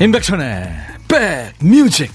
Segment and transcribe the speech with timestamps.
[0.00, 0.64] 임백천의
[1.08, 2.10] 백뮤직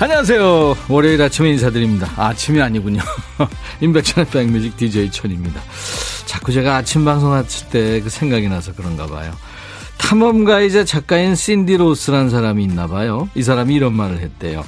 [0.00, 0.76] 안녕하세요.
[0.88, 2.12] 월요일 아침에 인사드립니다.
[2.16, 3.00] 아침이 아니군요.
[3.80, 5.62] 임백천의 백뮤직 DJ 천입니다.
[6.48, 9.32] 자꾸 제가 아침 방송하실 때 그 생각이 나서 그런가 봐요.
[9.98, 13.28] 탐험가이자 작가인 신디 로스라는 사람이 있나 봐요.
[13.34, 14.64] 이 사람이 이런 말을 했대요.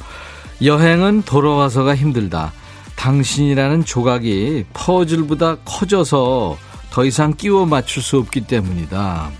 [0.62, 2.52] 여행은 돌아와서가 힘들다.
[2.96, 6.58] 당신이라는 조각이 퍼즐보다 커져서
[6.90, 9.30] 더 이상 끼워 맞출 수 없기 때문이다.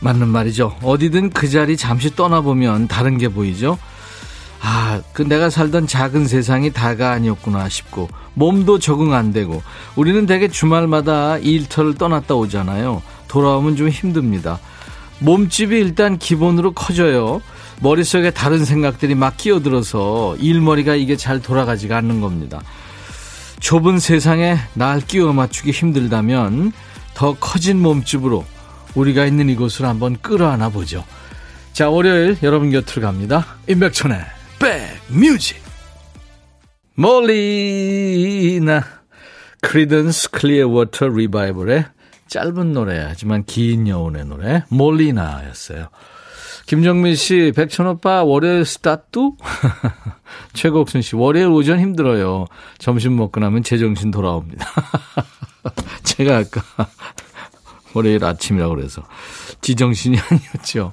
[0.00, 0.76] 맞는 말이죠.
[0.82, 3.78] 어디든 그 자리 잠시 떠나보면 다른 게 보이죠.
[4.60, 9.62] 아, 그 내가 살던 작은 세상이 다가 아니었구나 싶고 몸도 적응 안 되고
[9.94, 13.02] 우리는 대개 주말마다 일터를 떠났다 오잖아요.
[13.28, 14.58] 돌아오면 좀 힘듭니다.
[15.18, 17.40] 몸집이 일단 기본으로 커져요.
[17.80, 22.60] 머릿속에 다른 생각들이 막 끼어들어서 일머리가 이게 잘 돌아가지가 않는 겁니다.
[23.60, 26.72] 좁은 세상에 날 끼워 맞추기 힘들다면
[27.14, 28.44] 더 커진 몸집으로
[28.94, 31.04] 우리가 있는 이곳을 한번 끌어안아 보죠.
[31.72, 33.46] 자, 월요일 여러분 곁으로 갑니다.
[33.68, 35.62] 임백천의 백뮤직
[36.94, 38.82] 몰리나
[39.60, 41.84] 크리던스 클리어워터 리바이벌의
[42.28, 45.88] 짧은 노래 하지만 긴 여운의 노래 몰리나였어요.
[46.66, 49.20] 김정민 씨, 백천 오빠 월요일 스타트?
[50.52, 52.46] 최국순 씨, 월요일 오전 힘들어요.
[52.78, 54.66] 점심 먹고 나면 제정신 돌아옵니다.
[56.02, 56.62] 제가 아까
[57.94, 59.02] 월요일 아침이라고 그래서
[59.60, 60.92] 제정신이 아니었죠.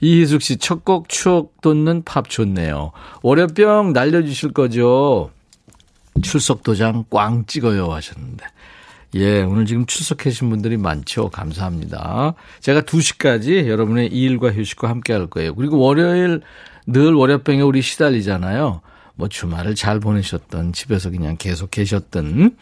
[0.00, 2.92] 이희숙 씨, 첫 곡 추억 돋는 팝 좋네요.
[3.22, 5.30] 월요병 날려주실 거죠?
[6.22, 8.44] 출석 도장 꽝 찍어요 하셨는데.
[9.16, 11.30] 예, 오늘 지금 출석하신 분들이 많죠.
[11.30, 12.34] 감사합니다.
[12.60, 15.54] 제가 2시까지 여러분의 일과 휴식과 함께 할 거예요.
[15.54, 16.42] 그리고 월요일
[16.86, 18.80] 늘 월요병에 우리 시달리잖아요.
[19.16, 22.56] 뭐 주말을 잘 보내셨던 집에서 그냥 계속 계셨던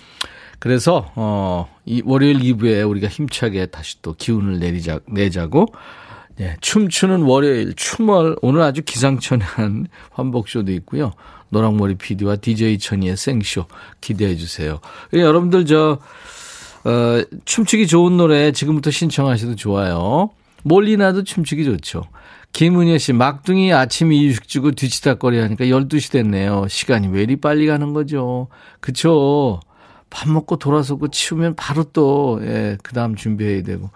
[0.58, 5.66] 그래서 어 이 월요일 2부에 우리가 힘차게 다시 또 기운을 내리자 내자고
[6.40, 11.12] 예, 춤추는 월요일 춤을 오늘 아주 기상천외한 환복쇼도 있고요.
[11.50, 13.64] 노랑머리 PD와 DJ 천이의 생쇼
[14.00, 14.80] 기대해 주세요.
[15.14, 15.98] 예, 여러분들 저
[16.84, 20.30] 어, 춤추기 좋은 노래 지금부터 신청하셔도 좋아요.
[20.62, 22.04] 몰리나도 춤추기 좋죠.
[22.52, 26.66] 김은혜 씨, 막둥이 아침 이유식 주고 뒤치다거리 하니까 12시 됐네요.
[26.68, 28.48] 시간이 왜 이리 빨리 가는 거죠?
[28.80, 29.60] 그쵸?
[30.10, 33.90] 밥 먹고 돌아서고 치우면 바로 또, 예, 그 다음 준비해야 되고.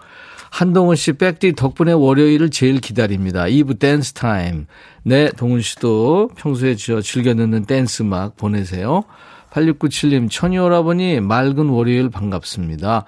[0.53, 3.45] 한동훈 씨, 백디 덕분에 월요일을 제일 기다립니다.
[3.45, 4.67] 2부 dance time.
[5.01, 9.01] 네, 동훈 씨도 평소에 저 즐겨 듣는 댄스 음악 보내세요.
[9.49, 13.05] 8697님, 천이 오라버니 맑은 월요일 반갑습니다.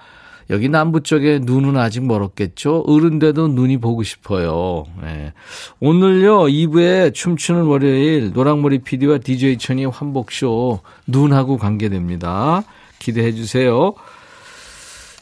[0.50, 2.83] 여기 남부 쪽에 눈은 아직 멀었겠죠?
[2.88, 4.85] 어른인데도 눈이 보고 싶어요.
[5.03, 5.31] 네.
[5.79, 12.63] 오늘요, 2부에 춤추는 월요일 노랑머리 PD와 DJ 천이 환복쇼 눈하고 관계됩니다.
[12.97, 13.94] 기대해 주세요.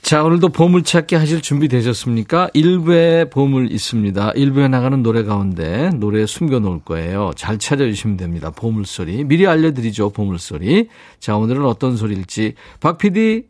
[0.03, 2.49] 자, 오늘도 보물찾기 하실 준비 되셨습니까?
[2.53, 4.33] 1부에 보물 있습니다.
[4.33, 7.31] 1부에 나가는 노래 가운데 노래 숨겨 놓을 거예요.
[7.37, 8.51] 잘 찾아주시면 됩니다.
[8.51, 9.23] 보물소리.
[9.23, 10.89] 미리 알려드리죠, 보물소리.
[11.21, 12.55] 자, 오늘은 어떤 소리일지.
[12.81, 13.45] 박 PD.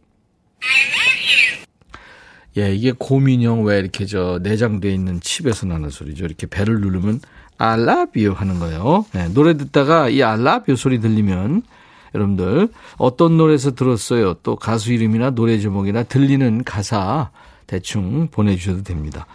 [2.58, 6.24] 예, 이게 고민형 왜 이렇게 저 내장되어 있는 칩에서 나는 소리죠.
[6.24, 7.20] 이렇게 배를 누르면
[7.58, 9.08] I love you 하는 거예요.
[9.12, 11.64] 네, 노래 듣다가 이 I love you 소리 들리면
[12.14, 14.36] 여러분들 어떤 노래에서 들었어요?
[14.44, 17.32] 또 가수 이름이나 노래 제목이나 들리는 가사
[17.68, 19.26] 대충 보내주셔도 됩니다.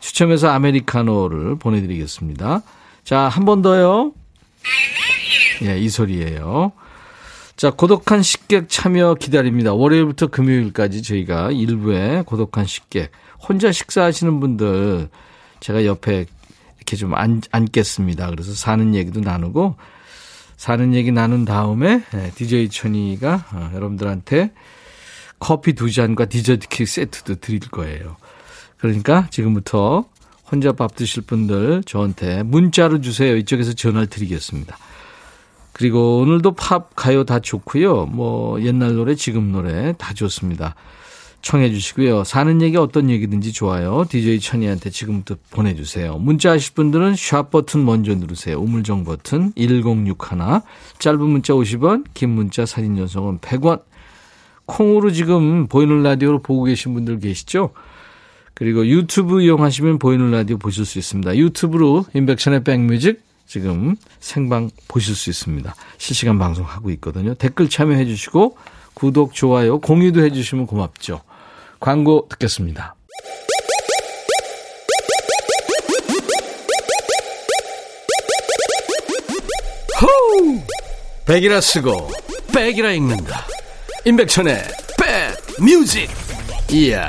[0.00, 2.62] 추첨해서 아메리카노를 보내드리겠습니다.
[3.04, 4.12] 자, 한 번 더요.
[5.62, 6.72] 예, 이 소리예요.
[7.56, 9.72] 자, 고독한 식객 참여 기다립니다.
[9.74, 15.08] 월요일부터 금요일까지 저희가 일부에 고독한 식객, 혼자 식사하시는 분들
[15.60, 16.26] 제가 옆에
[16.78, 18.30] 이렇게 좀 앉, 앉겠습니다.
[18.30, 19.76] 그래서 사는 얘기도 나누고
[20.62, 22.04] 사는 얘기 나눈 다음에
[22.36, 24.52] DJ 예, 천이가 어, 여러분들한테
[25.40, 28.14] 커피 두 잔과 디저트 케이크 세트도 드릴 거예요.
[28.78, 30.04] 그러니까 지금부터
[30.48, 33.34] 혼자 밥 드실 분들 저한테 문자로 주세요.
[33.38, 34.78] 이쪽에서 전화를 드리겠습니다.
[35.72, 38.06] 그리고 오늘도 팝, 가요 다 좋고요.
[38.06, 40.76] 뭐 옛날 노래, 지금 노래 다 좋습니다.
[41.42, 42.24] 청해 주시고요.
[42.24, 44.04] 사는 얘기 어떤 얘기든지 좋아요.
[44.08, 46.16] DJ 천이한테 지금부터 보내주세요.
[46.18, 48.58] 문자 하실 분들은 샵 버튼 먼저 누르세요.
[48.60, 50.62] 우물정 버튼 1061.
[50.98, 53.82] 짧은 문자 50원, 긴 문자 사진 전송은 100원.
[54.66, 57.70] 콩으로 지금 보이는 라디오로 보고 계신 분들 계시죠?
[58.54, 61.36] 그리고 유튜브 이용하시면 보이는 라디오 보실 수 있습니다.
[61.36, 65.74] 유튜브로 인백션의 백뮤직 지금 생방 보실 수 있습니다.
[65.98, 67.34] 실시간 방송하고 있거든요.
[67.34, 68.56] 댓글 참여해 주시고
[68.94, 71.22] 구독, 좋아요, 공유도 해 주시면 고맙죠.
[71.82, 72.94] 광고 듣겠습니다.
[80.00, 80.60] 호우!
[81.26, 82.08] 백이라 쓰고
[82.54, 83.44] 백이라 읽는다.
[84.04, 84.62] 임백천의
[84.98, 86.08] 백 뮤직.
[86.70, 87.08] 이야.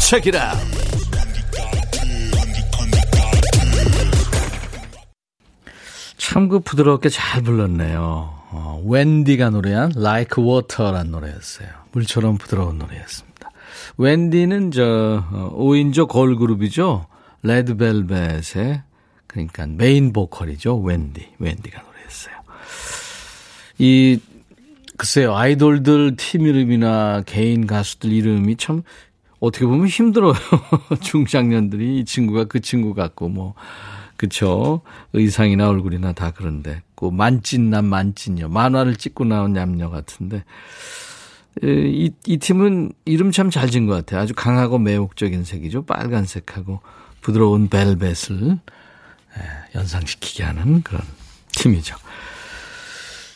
[0.00, 0.54] 책이라.
[6.18, 8.00] 참 그 부드럽게 잘 불렀네요.
[8.50, 11.68] 어, 웬디가 노래한 Like Water란 노래였어요.
[11.92, 13.25] 물처럼 부드러운 노래였습니다.
[13.98, 17.06] 웬디는 저 5인조 어, 걸그룹이죠.
[17.42, 18.82] 레드벨벳의
[19.26, 20.78] 그러니까 메인 보컬이죠.
[20.78, 21.26] 웬디.
[21.38, 22.34] 웬디가 노래했어요.
[23.78, 24.20] 이
[24.96, 28.82] 글쎄요 아이돌들 팀 이름이나 개인 가수들 이름이 참
[29.40, 30.34] 어떻게 보면 힘들어요.
[31.00, 33.54] 중장년들이 이 친구가 그 친구 같고 뭐.
[34.16, 34.80] 그쵸?
[35.12, 36.82] 의상이나 얼굴이나 다 그런데.
[36.94, 38.48] 그 만찢남 만찢녀.
[38.48, 40.42] 만화를 찍고 나온 냠녀 같은데
[41.62, 46.80] 이, 이 팀은 이름 참 잘 지은 것 같아요 아주 강하고 매혹적인 색이죠 빨간색하고
[47.22, 48.58] 부드러운 벨벳을
[49.74, 51.02] 연상시키게 하는 그런
[51.52, 51.96] 팀이죠.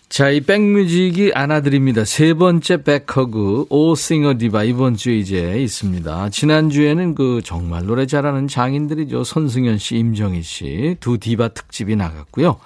[0.09, 2.05] 자, 이 백뮤직이 안아드립니다.
[2.05, 6.31] 세 번째 백허그, 오 싱어 디바, 이번 주에 이제 있습니다.
[6.31, 9.23] 지난주에는 그 정말 노래 잘하는 장인들이죠.
[9.23, 12.59] 손승연 씨, 임정희 씨, 두 디바 특집이 나갔고요.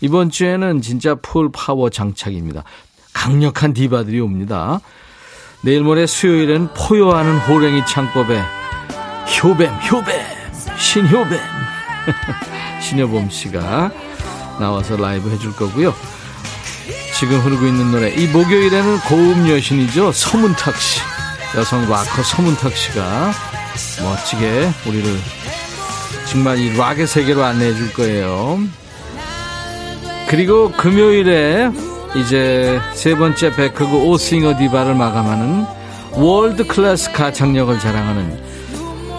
[0.00, 2.62] 이번 주에는 진짜 full power 장착입니다.
[3.12, 4.80] 강력한 디바들이 옵니다.
[5.62, 8.42] 내일 모레 수요일엔 포효하는 호랭이 창법에
[9.42, 10.26] 효뱀, 효뱀,
[10.78, 11.40] 신효뱀.
[12.82, 13.90] 신효범 씨가
[14.58, 15.94] 나와서 라이브 해줄 거고요.
[17.22, 21.00] 지금 흐르고 있는 노래 이 목요일에는 고음 여신이죠 서문탁 씨
[21.56, 23.32] 여성 락커 서문탁 씨가
[24.02, 25.16] 멋지게 우리를
[26.28, 28.58] 정말 이 락의 세계로 안내해 줄 거예요
[30.26, 31.70] 그리고 금요일에
[32.16, 35.64] 이제 세 번째 백허그 오싱어 디바를 마감하는
[36.14, 38.38] world class 가창력을 자랑하는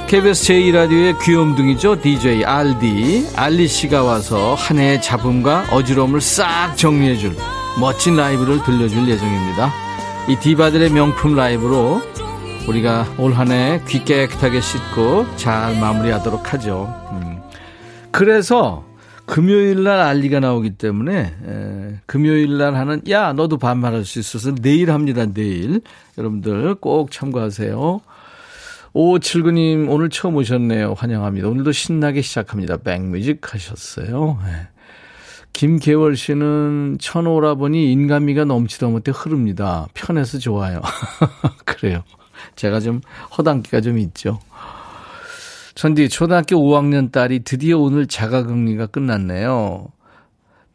[0.07, 2.01] KBS 제2라디오의 귀염둥이죠.
[2.01, 3.29] DJ 알디.
[3.35, 7.35] 알리 씨가 와서 한 해의 잡음과 어지러움을 싹 정리해줄
[7.79, 9.73] 멋진 라이브를 들려줄 예정입니다.
[10.27, 12.01] 이 디바들의 명품 라이브로
[12.67, 16.93] 우리가 올 한 해 귀 깨끗하게 씻고 잘 마무리하도록 하죠.
[17.13, 17.41] 음.
[18.11, 18.83] 그래서
[19.25, 24.91] 금요일 날 알리가 나오기 때문에 에, 금요일 날 하는 야 너도 반말할 수 있어서 내일
[24.91, 25.25] 합니다.
[25.25, 25.81] 내일
[26.17, 28.01] 여러분들 꼭 참고하세요.
[28.93, 30.93] 5579님 오늘 처음 오셨네요.
[30.95, 31.47] 환영합니다.
[31.47, 32.77] 오늘도 신나게 시작합니다.
[32.77, 34.39] 백뮤직 하셨어요.
[34.45, 34.67] 네.
[35.53, 39.87] 김계월 씨는 천오라보니 인간미가 넘치다 못해 흐릅니다.
[39.93, 40.81] 편해서 좋아요.
[41.65, 42.03] 그래요.
[42.55, 43.01] 제가 좀
[43.37, 44.39] 허당기가 좀 있죠.
[45.75, 49.87] 천디 초등학교 5학년 딸이 드디어 오늘 자가격리가 끝났네요.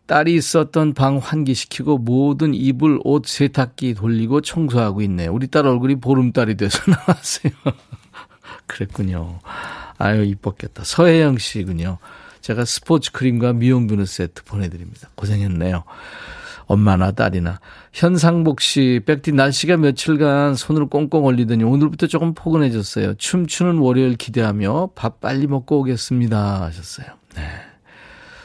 [0.06, 5.32] 딸이 있었던 방 환기시키고 모든 이불, 옷, 세탁기 돌리고 청소하고 있네요.
[5.32, 7.52] 우리 딸 얼굴이 보름달이 돼서 나왔어요.
[8.66, 9.38] 그랬군요.
[9.98, 10.84] 아유, 이뻤겠다.
[10.84, 11.98] 서혜영 씨군요.
[12.40, 15.10] 제가 스포츠 크림과 미용 비누 세트 보내드립니다.
[15.14, 15.84] 고생했네요.
[16.68, 17.60] 엄마나 딸이나.
[17.92, 23.14] 현상복 씨, 백디 날씨가 며칠간 손을 꽁꽁 올리더니 오늘부터 조금 포근해졌어요.
[23.14, 26.62] 춤추는 월요일 기대하며 밥 빨리 먹고 오겠습니다.
[26.62, 27.06] 하셨어요.
[27.34, 27.42] 네.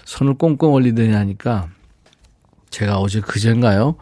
[0.06, 1.68] 손을 꽁꽁 올리더니 하니까
[2.70, 3.96] 제가 어제 그젠가요?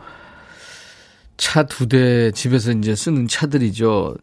[1.38, 4.16] 차 두 대 집에서 이제 쓰는 차들이죠.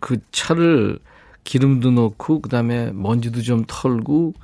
[0.00, 0.98] 그 차를
[1.44, 4.34] 기름도 넣고 그다음에 먼지도 좀 털고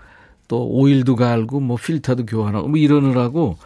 [0.48, 3.58] 또 오일도 갈고 뭐 필터도 교환하고 뭐 이러느라고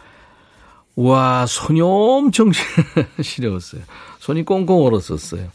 [0.95, 2.51] 와 손이 엄청
[3.21, 3.81] 시려웠어요.
[4.19, 5.49] 손이 꽁꽁 얼었었어요.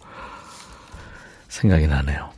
[1.49, 2.31] 생각이 나네요.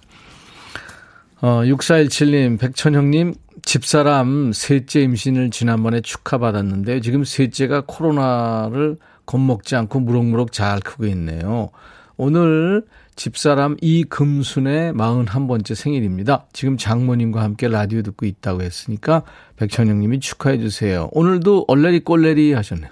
[1.41, 10.81] 어, 6417님, 백천형님, 집사람 셋째 임신을 지난번에 축하받았는데 지금 셋째가 코로나를 겁먹지 않고 무럭무럭 잘
[10.81, 11.71] 크고 있네요.
[12.17, 12.85] 오늘
[13.19, 16.47] 집사람 이금순의 41번째 생일입니다.
[16.53, 19.25] 지금 장모님과 함께 라디오 듣고 있다고 했으니까
[19.57, 21.09] 백천영님이 축하해 주세요.
[21.11, 22.89] 오늘도 얼레리 꼴레리 하셨네요.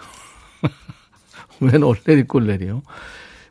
[1.61, 2.83] 웬 얼레리 꼴레리요?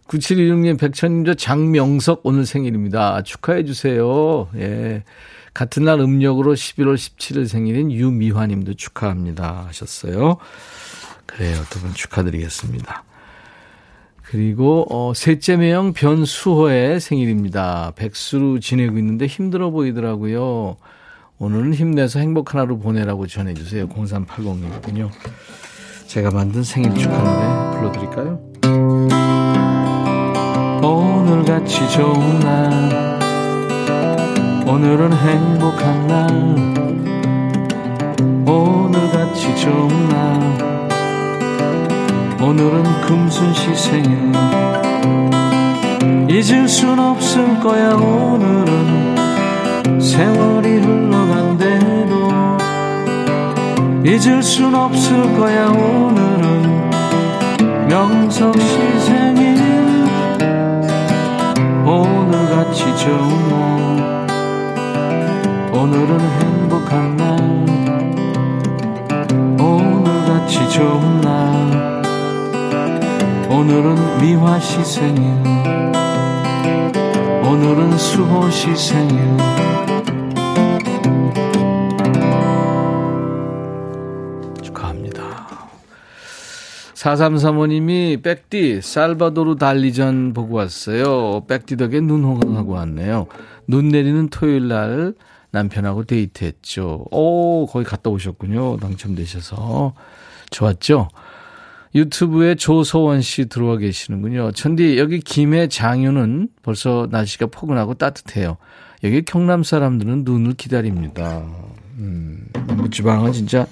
[0.10, 3.24] 9716님, 백천님, 저 장명석 오늘 생일입니다.
[3.24, 4.50] 축하해 주세요.
[4.58, 5.06] 예.
[5.54, 9.64] 같은 날 음력으로 11월 17일 생일인 유미화님도 축하합니다.
[9.70, 10.38] 하셨어요.
[11.26, 11.56] 그래요.
[11.70, 13.06] 두 분 축하드리겠습니다.
[14.28, 17.94] 그리고 어, 셋째 매형 변수호의 생일입니다.
[17.96, 20.78] 백수로 지내고 있는데 힘들어 보이더라고요.
[21.38, 23.88] 오늘은 힘내서 행복한 하루 보내라고 전해주세요.
[23.90, 25.10] 0380이거든요.
[26.08, 28.40] 제가 만든 생일 축하인데 불러드릴까요?
[30.84, 33.20] 오늘같이 좋은 날
[34.68, 36.30] 오늘은 행복한 날
[38.48, 40.75] 오늘같이 좋은 날
[42.42, 44.32] 오늘은 금순씨 생일
[46.30, 49.16] 잊을 순 없을 거야 오늘은.
[50.02, 52.30] 세월이 흘러간대도
[54.04, 56.92] 잊을 순 없을 거야 오늘은.
[57.90, 59.56] 정석 시 생일
[61.86, 64.28] 오늘같이 좋은 날.
[65.72, 67.26] 오늘은 행복한 날.
[69.60, 71.45] 오늘같이 좋은 날
[73.58, 75.22] 오늘은 미화 시 생일
[77.42, 79.18] 오늘은 수호 시 생일
[87.06, 91.46] 4335님이 백디 살바도르 달리전 보고 왔어요.
[91.48, 93.28] 백디 덕에 눈 호강하고 왔네요.
[93.68, 95.14] 눈 내리는 토요일 날
[95.52, 97.06] 남편하고 데이트했죠.
[97.12, 98.78] 오, 거기 갔다 오셨군요.
[98.78, 99.94] 당첨되셔서.
[100.50, 101.10] 좋았죠?
[101.96, 104.52] 유튜브에 조서원 씨 들어와 계시는군요.
[104.52, 108.58] 천디, 여기 김해 장유는 벌써 날씨가 포근하고 따뜻해요.
[109.04, 111.44] 여기 경남 사람들은 눈을 기다립니다.
[111.98, 113.66] 음, 남부지방은 진짜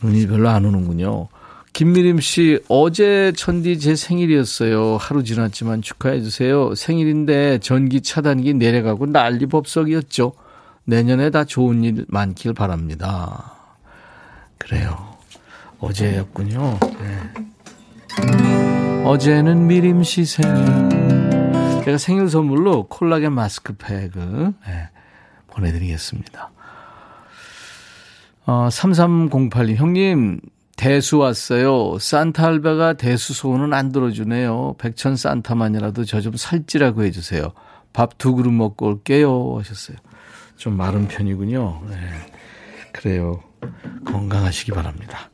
[0.00, 1.28] 눈이 별로 안 오는군요.
[1.72, 4.96] 김미림 씨, 어제 천디 제 생일이었어요.
[4.96, 6.74] 하루 지났지만 축하해주세요.
[6.74, 10.32] 생일인데 전기 차단기 내려가고 난리 법석이었죠.
[10.84, 13.54] 내년에 다 좋은 일 많길 바랍니다.
[14.56, 15.07] 그래요.
[15.80, 16.78] 어제였군요.
[17.00, 17.18] 네.
[19.04, 20.54] 어제는 미림 씨 생일.
[21.84, 24.88] 제가 생일 선물로 콜라겐 마스크팩을 네,
[25.48, 26.50] 보내드리겠습니다.
[28.46, 30.40] 어, 3308님, 형님,
[30.76, 31.98] 대수 왔어요.
[31.98, 34.74] 산타 할배가 대수 소원은 안 들어주네요.
[34.78, 37.52] 백천 산타만이라도 저 좀 살찌라고 해주세요.
[37.92, 39.56] 밥 두 그릇 먹고 올게요.
[39.58, 39.96] 하셨어요.
[40.56, 41.82] 좀 마른 편이군요.
[41.88, 41.96] 네.
[42.92, 43.40] 그래요.
[44.06, 45.30] 건강하시기 바랍니다.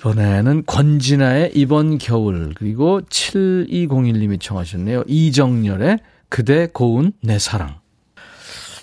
[0.00, 5.04] 이번에는 권진아의 이번 겨울 그리고 7201님이 청하셨네요.
[5.06, 5.98] 이정열의
[6.30, 7.80] 그대 고운 내 사랑.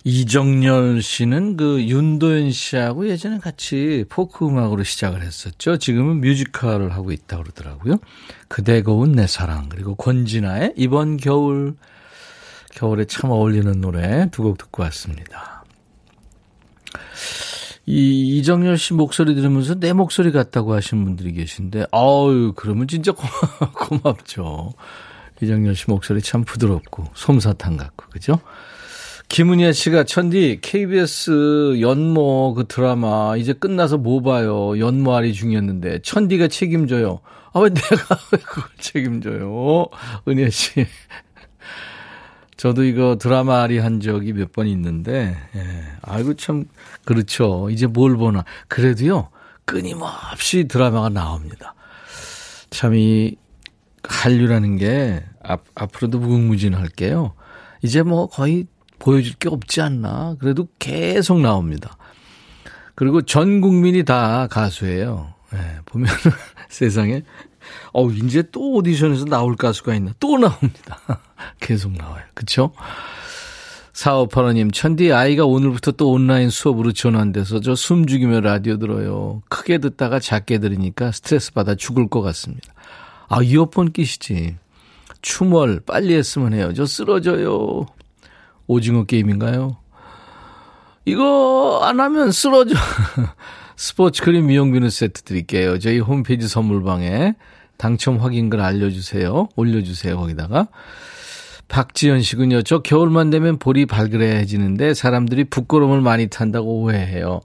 [0.03, 5.77] 이정열 씨는 그 윤도현 씨하고 예전에 같이 포크 음악으로 시작을 했었죠.
[5.77, 7.95] 지금은 뮤지컬을 하고 있다고 그러더라고요.
[8.47, 11.75] 그대 고운 내 사랑 그리고 권진아의 이번 겨울
[12.75, 15.65] 겨울에 참 어울리는 노래 두 곡 듣고 왔습니다.
[17.87, 23.13] 이 이정열 씨 목소리 들으면서 내 목소리 같다고 하신 분들이 계신데, 아유, 그러면 진짜
[23.73, 24.73] 고맙, 죠
[25.41, 28.39] 이정열 씨 목소리 참 부드럽고, 솜사탕 같고, 그죠?
[29.29, 34.79] 김은혜 씨가 천디 KBS 연모 그 드라마 이제 끝나서 뭐 봐요.
[34.79, 37.19] 연모알이 중이었는데 천디가 책임져요.
[37.53, 39.87] 아 왜 내가 왜 그걸 책임져요?
[40.27, 40.85] 은혜 씨.
[42.57, 45.83] 저도 이거 드라마 알이 한 적이 몇 번 있는데 예.
[46.01, 46.65] 아이고 참
[47.05, 47.69] 그렇죠.
[47.69, 48.43] 이제 뭘 보나.
[48.67, 49.29] 그래도요.
[49.65, 51.75] 끊임없이 드라마가 나옵니다.
[52.69, 53.35] 참 이
[54.03, 57.33] 한류라는 게 앞, 앞으로도 무궁무진할게요.
[57.83, 58.65] 이제 뭐 거의
[58.99, 60.35] 보여줄 게 없지 않나.
[60.39, 61.97] 그래도 계속 나옵니다.
[62.95, 65.33] 그리고 전 국민이 다 가수예요.
[65.51, 66.07] 네, 보면
[66.69, 67.21] 세상에
[67.93, 70.99] 어 이제 또 오디션에서 나올 가수가 있나 또 나옵니다.
[71.59, 72.23] 계속 나와요.
[72.33, 72.71] 그렇죠?
[73.93, 79.41] 4585님, 천디 아이가 오늘부터 또 온라인 수업으로 전환돼서 저 숨 죽이며 라디오 들어요.
[79.49, 82.73] 크게 듣다가 작게 들으니까 스트레스 받아 죽을 것 같습니다.
[83.27, 84.55] 아, 이어폰 끼시지.
[85.23, 86.73] 추멀 빨리 했으면 해요.
[86.75, 87.87] 저 쓰러져요.
[88.67, 89.77] 오징어 게임인가요?
[91.05, 92.75] 이거 안 하면 쓰러져.
[93.75, 95.79] 스포츠 크림 미용비누 세트 드릴게요.
[95.79, 97.35] 저희 홈페이지 선물방에
[97.77, 99.49] 당첨 확인글 알려주세요.
[99.55, 100.17] 올려주세요.
[100.17, 100.67] 거기다가.
[101.67, 102.61] 박지연 씨군요.
[102.61, 107.41] 저 겨울만 되면 볼이 발그레해지는데 사람들이 부끄러움을 많이 탄다고 오해해요.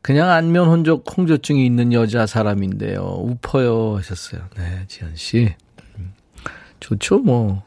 [0.00, 3.00] 그냥 안면 혼족 홍조증이 있는 여자 사람인데요.
[3.20, 4.42] 우퍼요 하셨어요.
[4.56, 5.54] 네, 지연 씨.
[5.98, 6.12] 음,
[6.80, 7.62] 좋죠, 뭐.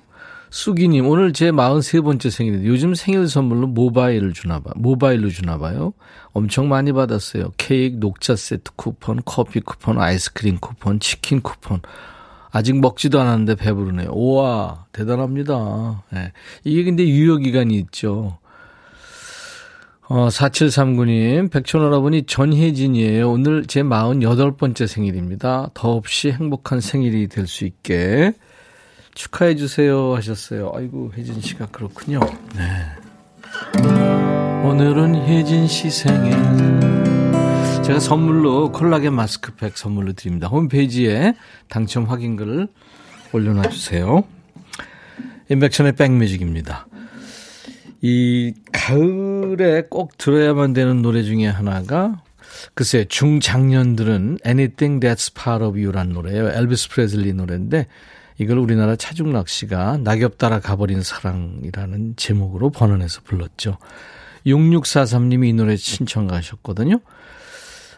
[0.51, 5.93] 수기님, 오늘 제 43번째 생일인데 요즘 생일 선물로 모바일을 주나 봐, 모바일로 주나 봐요.
[6.33, 7.51] 엄청 많이 받았어요.
[7.55, 11.79] 케이크, 녹차 세트 쿠폰, 커피 쿠폰, 아이스크림 쿠폰, 치킨 쿠폰.
[12.51, 14.11] 아직 먹지도 않았는데 배부르네요.
[14.11, 16.03] 우와, 대단합니다.
[16.11, 16.33] 네.
[16.65, 18.37] 이게 근데 유효기간이 있죠.
[20.09, 23.31] 어, 4739님, 백촌어라보니 전혜진이에요.
[23.31, 25.69] 오늘 제 48번째 생일입니다.
[25.73, 28.33] 더없이 행복한 생일이 될 수 있게
[29.13, 30.71] 축하해 주세요 하셨어요.
[30.75, 32.19] 아이고 혜진 씨가 그렇군요.
[32.55, 32.85] 네.
[34.63, 36.31] 오늘은 혜진 씨 생일.
[37.83, 40.47] 제가 선물로 콜라겐 마스크팩 선물로 드립니다.
[40.47, 41.33] 홈페이지에
[41.67, 42.67] 당첨 확인글을
[43.33, 44.23] 올려놔 주세요.
[45.49, 46.87] 인백천의 백뮤직입니다.
[48.01, 52.23] 이 가을에 꼭 들어야만 되는 노래 중에 하나가
[52.73, 56.49] 글쎄 중장년들은 Anything That's Part of You란 노래예요.
[56.49, 57.87] 엘비스 프레슬리 노래인데
[58.37, 63.77] 이걸 우리나라 차중락 씨가 낙엽 따라 가버린 사랑이라는 제목으로 번안해서 불렀죠.
[64.45, 66.99] 6643님이 이 노래 신청하셨거든요.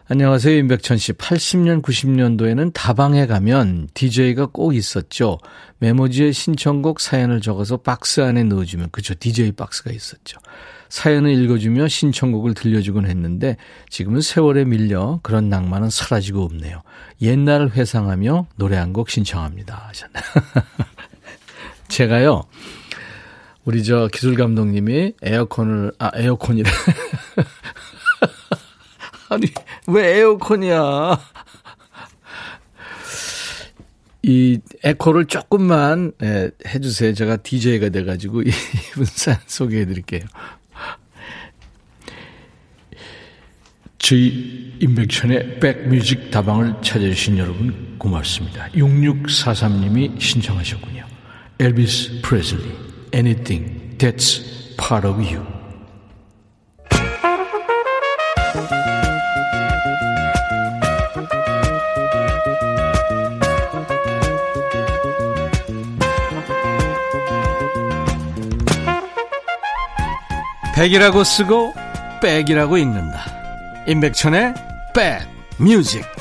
[0.09, 0.57] 안녕하세요.
[0.57, 1.13] 임백천 씨.
[1.13, 5.37] 80년, 90년도에는 다방에 가면 DJ가 꼭 있었죠.
[5.79, 9.13] 메모지에 신청곡 사연을 적어서 박스 안에 넣어주면, 그죠.
[9.15, 10.39] DJ 박스가 있었죠.
[10.93, 13.57] 사연을 읽어주며 신청곡을 들려주곤 했는데
[13.89, 16.83] 지금은 세월에 밀려 그런 낭만은 사라지고 없네요.
[17.19, 19.87] 옛날을 회상하며 노래 한 곡 신청합니다.
[19.87, 20.13] 하셨네.
[21.89, 22.43] 제가요,
[23.65, 26.69] 우리 저 기술 감독님이 에어컨을, 아, 에어컨이래.
[29.29, 29.47] 아니,
[29.87, 31.19] 왜 에어컨이야?
[34.21, 37.15] 이 에코를 조금만 예, 해주세요.
[37.15, 40.21] 제가 DJ가 돼가지고 이분 사연 소개해 드릴게요.
[44.03, 48.67] 저희 인백션의 백뮤직 다방을 찾아주신 여러분 고맙습니다.
[48.71, 51.05] 6643님이 신청하셨군요.
[51.57, 52.69] 엘비스 프레슬리,
[53.13, 54.43] Anything That's
[54.77, 55.45] Part of You.
[70.75, 71.73] 백이라고 쓰고
[72.21, 73.42] 백이라고 읽는다.
[73.87, 74.53] 임백천의
[74.93, 76.12] 백뮤직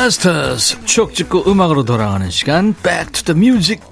[0.00, 3.82] Ghostbusters 추억 짓고 음악으로 돌아가는 시간 Back to the Music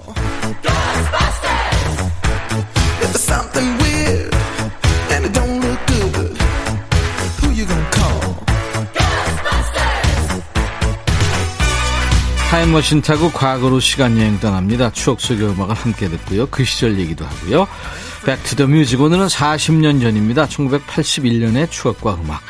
[12.49, 14.91] 타임머신 타고 과거로 시간여행 떠납니다.
[14.91, 16.47] 추억 속의 음악을 함께 듣고요.
[16.47, 17.67] 그 시절 얘기도 하고요.
[18.25, 20.47] Back to the Music 오늘은 40년 전입니다.
[20.47, 22.41] 1981년의 추억과 음악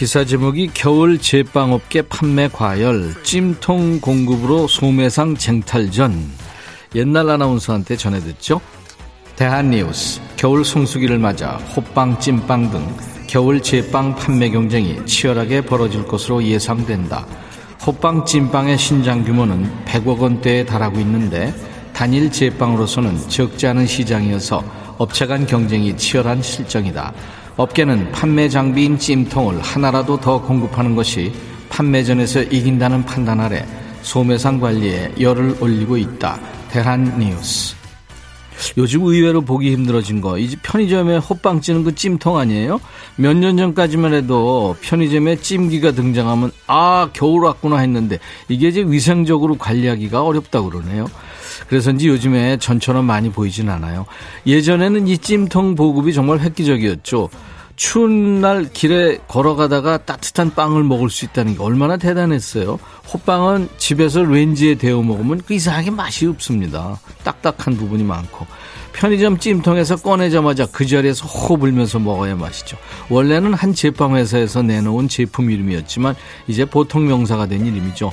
[0.00, 6.26] 기사 제목이 겨울 제빵업계 판매 과열, 찜통 공급으로 소매상 쟁탈전.
[6.94, 8.62] 옛날 아나운서한테 전해 듣죠.
[9.36, 17.26] 대한뉴스, 겨울 성수기를 맞아 호빵, 찜빵 등 겨울 제빵 판매 경쟁이 치열하게 벌어질 것으로 예상된다.
[17.86, 21.52] 호빵, 찜빵의 신장 규모는 100억 원대에 달하고 있는데
[21.92, 24.64] 단일 제빵으로서는 적지 않은 시장이어서
[24.96, 27.12] 업체 간 경쟁이 치열한 실정이다.
[27.56, 31.32] 업계는 판매 장비인 찜통을 하나라도 더 공급하는 것이
[31.68, 33.66] 판매전에서 이긴다는 판단 아래
[34.02, 36.38] 소매상 관리에 열을 올리고 있다.
[36.70, 37.74] 대한 뉴스.
[38.76, 42.78] 요즘 의외로 보기 힘들어진 거, 이제 편의점에 호빵 찌는 그 찜통 아니에요?
[43.16, 50.22] 몇 년 전까지만 해도 편의점에 찜기가 등장하면, 아, 겨울 왔구나 했는데, 이게 이제 위생적으로 관리하기가
[50.22, 51.06] 어렵다고 그러네요.
[51.68, 54.06] 그래서인지 요즘에 전처럼 많이 보이진 않아요.
[54.46, 57.28] 예전에는 이 찜통 보급이 정말 획기적이었죠.
[57.80, 62.78] 추운 날 길에 걸어가다가 따뜻한 빵을 먹을 수 있다는 게 얼마나 대단했어요.
[63.10, 67.00] 호빵은 집에서 렌지에 데워 먹으면 그 이상하게 맛이 없습니다.
[67.24, 68.46] 딱딱한 부분이 많고.
[68.92, 72.76] 편의점 찜통에서 꺼내자마자 그 자리에서 호 불면서 먹어야 맛있죠.
[73.08, 76.14] 원래는 한 제빵 회사에서 내놓은 제품 이름이었지만
[76.48, 78.12] 이제 보통 명사가 된 이름이죠.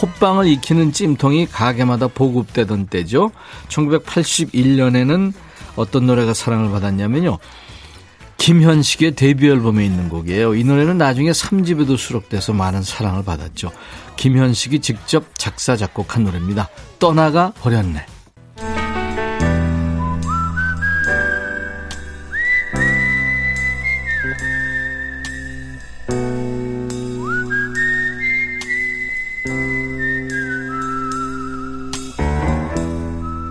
[0.00, 3.30] 호빵을 익히는 찜통이 가게마다 보급되던 때죠.
[3.68, 5.32] 1981년에는
[5.76, 7.38] 어떤 노래가 사랑을 받았냐면요.
[8.38, 10.54] 김현식의 데뷔 앨범에 있는 곡이에요.
[10.54, 13.72] 이 노래는 나중에 3집에도 수록돼서 많은 사랑을 받았죠.
[14.16, 16.68] 김현식이 직접 작사, 작곡한 노래입니다.
[16.98, 18.15] 떠나가 버렸네.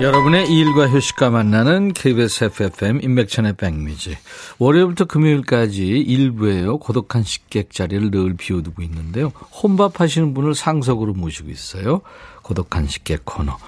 [0.00, 4.16] 여러분의 일과 휴식과 만나는 KBS FFM 인백천의 백미지.
[4.58, 6.78] 월요일부터 금요일까지 일부에요.
[6.78, 9.28] 고독한 식객 자리를 늘 비워두고 있는데요.
[9.28, 12.00] 혼밥 하시는 분을 상석으로 모시고 있어요.
[12.40, 13.58] 고독한 식객 코너.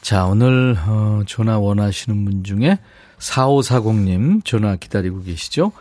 [0.00, 2.78] 자, 오늘 어, 전화 원하시는 분 중에
[3.18, 5.72] 4540님 전화 기다리고 계시죠?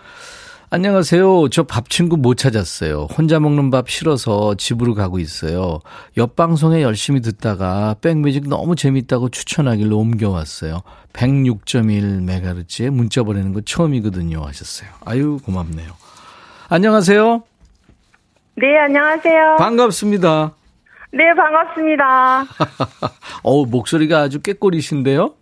[0.77, 1.49] 안녕하세요.
[1.49, 3.03] 저 밥 친구 못 찾았어요.
[3.15, 5.77] 혼자 먹는 밥 싫어서 집으로 가고 있어요.
[6.17, 10.81] 옆 방송에 열심히 듣다가 백뮤직 너무 재밌다고 추천하길래 옮겨왔어요.
[11.13, 14.41] 106.1MHz에 문자 보내는 거 처음이거든요.
[14.43, 14.89] 하셨어요.
[15.05, 15.91] 아유, 고맙네요.
[16.69, 17.43] 안녕하세요.
[18.55, 19.57] 네, 안녕하세요.
[19.59, 20.53] 반갑습니다.
[21.11, 22.45] 네, 반갑습니다.
[23.43, 25.35] 어우, 목소리가 아주 깨꼬리신데요?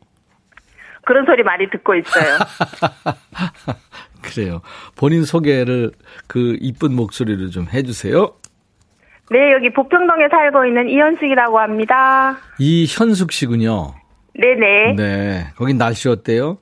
[1.06, 2.38] 그런 소리 많이 듣고 있어요.
[4.22, 4.62] 그래요.
[4.96, 5.92] 본인 소개를
[6.28, 8.34] 그 이쁜 목소리로 좀 해주세요.
[9.32, 12.38] 네, 여기 부평동에 살고 있는 이현숙이라고 합니다.
[12.60, 13.94] 이현숙 씨군요.
[14.40, 14.96] 네네.
[14.96, 15.48] 네.
[15.56, 16.58] 거긴 날씨 어때요?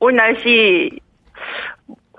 [0.00, 0.90] 오늘 날씨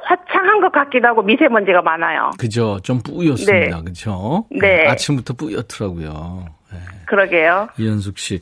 [0.04, 2.32] 화창한 것 같기도 하고 미세먼지가 많아요.
[2.38, 2.80] 그죠.
[2.84, 3.78] 좀 뿌였습니다.
[3.78, 3.84] 네.
[3.84, 4.46] 그죠?
[4.52, 4.88] 네.
[4.88, 6.46] 아침부터 뿌였더라고요.
[6.72, 6.80] 네.
[7.08, 7.70] 그러게요.
[7.78, 8.42] 이현숙 씨.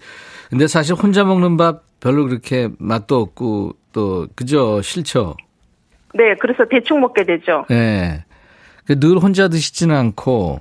[0.49, 4.81] 근데 사실 혼자 먹는 밥 별로 그렇게 맛도 없고 또 그죠?
[4.81, 5.35] 싫죠?
[6.13, 7.65] 네, 그래서 대충 먹게 되죠.
[7.69, 8.23] 네.
[8.85, 10.59] 그늘 혼자 드시지는 않고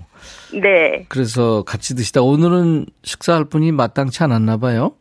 [0.63, 1.07] 네.
[1.09, 4.93] 그래서 같이 드시다 오늘은 식사할 분이 마땅치 않았나 봐요.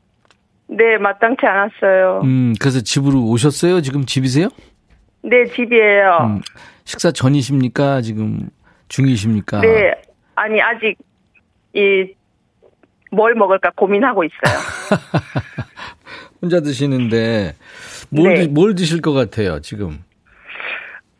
[0.67, 2.21] 네, 마땅치 않았어요.
[2.23, 3.81] 음, 그래서 집으로 오셨어요?
[3.81, 4.49] 지금 집이세요?
[5.23, 6.17] 네, 집이에요.
[6.21, 6.41] 음,
[6.85, 8.01] 식사 전이십니까?
[8.01, 8.49] 지금
[8.87, 9.61] 중이십니까?
[9.61, 9.93] 네,
[10.35, 10.95] 아니, 아직,
[11.73, 12.13] 이,
[13.11, 14.59] 뭘 먹을까 고민하고 있어요.
[16.41, 17.55] 혼자 드시는데
[18.09, 18.41] 뭘, 네.
[18.41, 20.03] 드, 뭘 드실 것 같아요, 지금?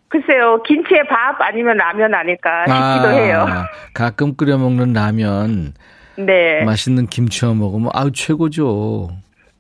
[0.10, 3.46] 글쎄요, 김치에 밥 아니면 라면 아닐까 싶기도 아, 해요.
[3.94, 5.74] 가끔 끓여 먹는 라면,
[6.18, 9.10] 네, 맛있는 김치와 먹으면 아우 최고죠.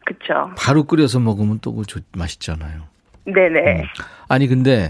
[0.05, 0.49] 그쵸.
[0.57, 2.81] 바로 끓여서 먹으면 또 그거 좋- 맛있잖아요.
[3.25, 3.83] 네네.
[4.27, 4.89] 아니 근데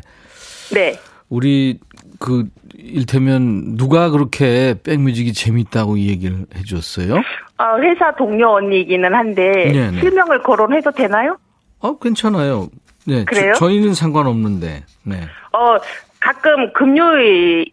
[0.73, 0.97] 네.
[1.27, 1.77] 우리
[2.19, 7.21] 그 일테면 누가 그렇게 백뮤직이 재밌다고 이 얘기를 해줬어요?
[7.57, 9.99] 아, 회사 동료 언니이기는 한데, 네네.
[9.99, 11.37] 실명을 거론해도 되나요?
[11.79, 12.69] 어 괜찮아요.
[13.05, 13.53] 네, 그래요?
[13.57, 14.83] 저, 희는 상관없는데.
[15.03, 15.27] 네.
[15.53, 15.77] 어,
[16.19, 17.71] 가끔 금요일이던가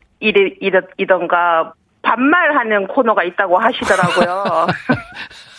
[2.03, 4.67] 반말하는 코너가 있다고 하시더라고요.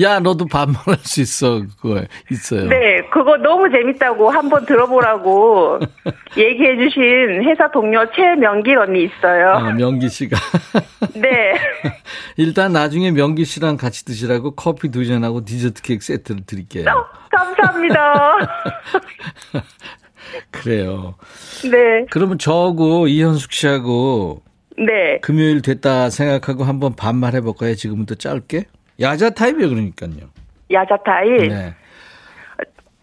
[0.00, 2.68] 야 너도 반말할 수 있어 그거 있어요.
[2.68, 5.78] 네, 그거 너무 재밌다고 한번 들어보라고
[6.36, 9.50] 얘기해 주신 회사 동료 최명길 언니 있어요.
[9.50, 10.36] 아, 명기 씨가
[11.14, 11.54] 네.
[12.36, 16.84] 일단 나중에 명기 씨랑 같이 드시라고 커피 두 잔하고 디저트 케이크 세트를 드릴게요.
[17.30, 18.36] 감사합니다.
[20.50, 21.14] 그래요.
[21.70, 22.06] 네.
[22.10, 24.42] 그러면 저하고 이현숙 씨하고
[24.78, 25.18] 네.
[25.20, 27.74] 금요일 됐다 생각하고 한번 반말해 볼까요?
[27.74, 28.64] 지금부터 짧게.
[29.00, 30.28] 야자 타입이요, 그러니까요.
[30.70, 31.48] 야자타임.
[31.48, 31.74] 네.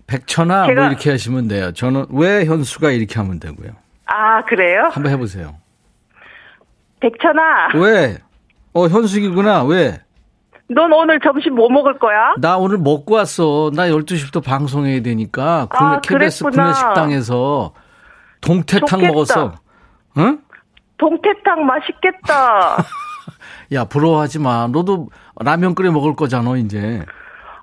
[0.08, 1.74] 백천아 뭐 제가- 이렇게 하시면 돼요.
[1.74, 3.72] 저는 왜 현수가 이렇게 하면 되고요.
[4.06, 4.90] 아, 그래요?
[4.92, 5.56] 한번 해보세요.
[7.00, 8.18] 백천아, 왜?
[8.74, 9.64] 어 현숙이구나.
[9.66, 10.00] 왜?
[10.70, 12.34] 넌 오늘 점심 뭐 먹을 거야?
[12.40, 13.72] 나 오늘 먹고 왔어.
[13.74, 15.68] 나 12시부터 방송해야 되니까.
[15.72, 16.64] 아, KBS 그랬구나.
[16.64, 17.74] 구내 식당에서
[18.42, 19.08] 동태탕 좋겠다.
[19.12, 19.54] 먹었어.
[20.18, 20.40] 응?
[20.98, 22.78] 동태탕 맛있겠다.
[23.74, 24.68] 야, 부러워하지 마.
[24.68, 27.04] 너도 라면 끓여 먹을 거잖아, 이제.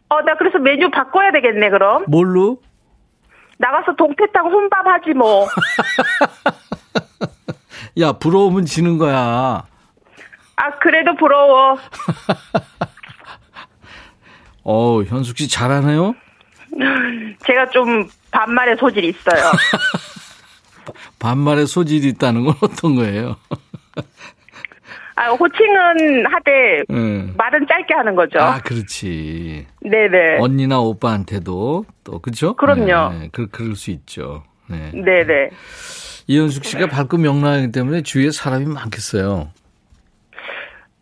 [0.09, 2.05] 어, 나 그래서 메뉴 바꿔야 되겠네, 그럼.
[2.09, 2.59] 뭘로?
[3.59, 5.47] 나가서 동태탕 혼밥 하지 뭐.
[8.01, 9.65] 야, 부러우면 지는 거야.
[10.57, 11.79] 아, 그래도 부러워.
[14.65, 16.15] 어, 현숙 씨 잘하네요?
[17.47, 19.53] 제가 좀 반말의 소질이 있어요.
[21.19, 23.37] 반말에 소질이 있다는 건 어떤 거예요?
[25.17, 27.35] 아, 호칭은 하되 응.
[27.37, 28.41] 말은 짧게 하는 거죠.
[28.41, 29.67] 아, 그렇지.
[29.81, 30.39] 네네.
[30.41, 32.55] 언니나 오빠한테도 또, 그죠?
[32.57, 33.19] 그럼요.
[33.19, 34.43] 네, 그, 그럴 수 있죠.
[34.69, 34.91] 네.
[34.93, 35.51] 네네.
[36.27, 39.51] 이현숙 씨가 밝고 명랑하기 때문에 주위에 사람이 많겠어요.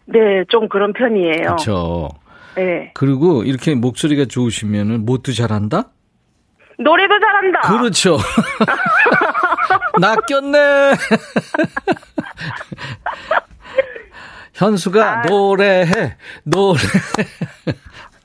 [0.07, 1.43] 네, 좀 그런 편이에요.
[1.43, 2.11] 그렇죠.
[2.57, 2.91] 네.
[2.95, 5.91] 그리고 이렇게 목소리가 좋으시면은 못도 잘한다?
[6.79, 7.61] 노래도 잘한다.
[7.61, 8.19] 그렇죠.
[10.01, 10.93] 낚였네.
[14.55, 15.23] 현수가 아.
[15.23, 16.79] 노래해, 노래.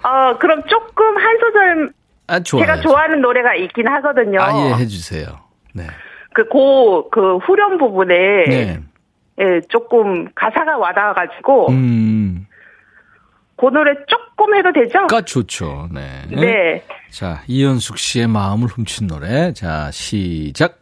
[0.04, 1.92] 어, 그럼 조금 한 소절
[2.28, 2.66] 아, 좋아요.
[2.66, 4.42] 제가 좋아하는 노래가 있긴 하거든요.
[4.42, 5.26] 아 예 해주세요.
[5.74, 5.88] 네.
[6.34, 8.14] 그, 고, 그 후렴 부분에
[8.48, 8.80] 네.
[9.40, 12.48] 예, 조금 가사가 와닿아가지고 음,
[13.56, 15.08] 그 노래 조금 해도 되죠?
[15.08, 15.90] 까 좋죠.
[15.92, 16.24] 네.
[16.30, 16.84] 네.
[17.12, 19.54] 자, 이현숙 씨의 마음을 훔친 노래.
[19.54, 20.80] 자, 시작.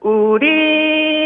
[0.00, 1.19] 우린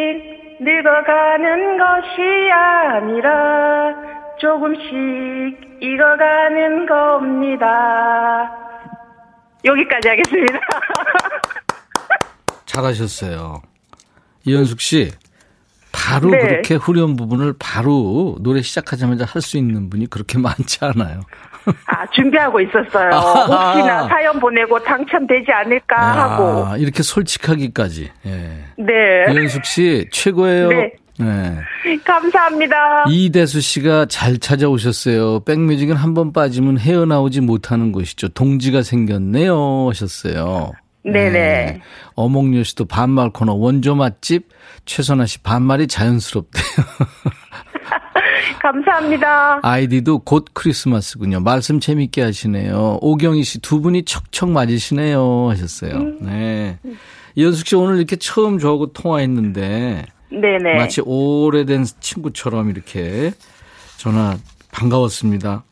[0.60, 3.94] 늙어가는 것이 아니라
[4.38, 8.52] 조금씩 익어가는 겁니다.
[9.64, 10.58] 여기까지 하겠습니다.
[12.66, 13.62] 잘하셨어요.
[14.44, 15.10] 이현숙 씨,
[16.04, 16.38] 바로 네.
[16.38, 21.20] 그렇게 후렴 부분을 바로 노래 시작하자마자 할 수 있는 분이 그렇게 많지 않아요.
[21.86, 23.10] 아, 준비하고 있었어요.
[23.16, 26.76] 혹시나 사연 보내고 당첨되지 않을까 야, 하고.
[26.76, 28.10] 이렇게 솔직하기까지.
[28.26, 28.30] 예.
[28.76, 29.32] 네.
[29.32, 30.68] 이현숙 씨, 최고예요.
[30.68, 30.92] 네.
[31.18, 31.56] 네.
[32.04, 33.04] 감사합니다.
[33.08, 35.40] 이대수 씨가 잘 찾아오셨어요.
[35.44, 38.28] 백뮤직은 한 번 빠지면 헤어나오지 못하는 곳이죠.
[38.30, 39.88] 동지가 생겼네요.
[39.90, 40.72] 하셨어요.
[41.04, 41.30] 네네.
[41.30, 41.80] 네.
[42.14, 44.48] 어몽요 씨도 반말 코너 원조 맛집
[44.84, 46.64] 최선아 씨 반말이 자연스럽대요.
[48.60, 49.60] 감사합니다.
[49.62, 51.40] 아이디도 곧 크리스마스군요.
[51.40, 52.98] 말씀 재밌게 하시네요.
[53.00, 55.94] 오경희 씨 두 분이 척척 맞으시네요 하셨어요.
[55.94, 56.18] 음.
[56.20, 56.78] 네.
[57.34, 60.74] 이현숙 씨 오늘 이렇게 처음 저하고 통화했는데 네네.
[60.76, 63.32] 마치 오래된 친구처럼 이렇게
[63.96, 64.36] 전화
[64.72, 65.64] 반가웠습니다.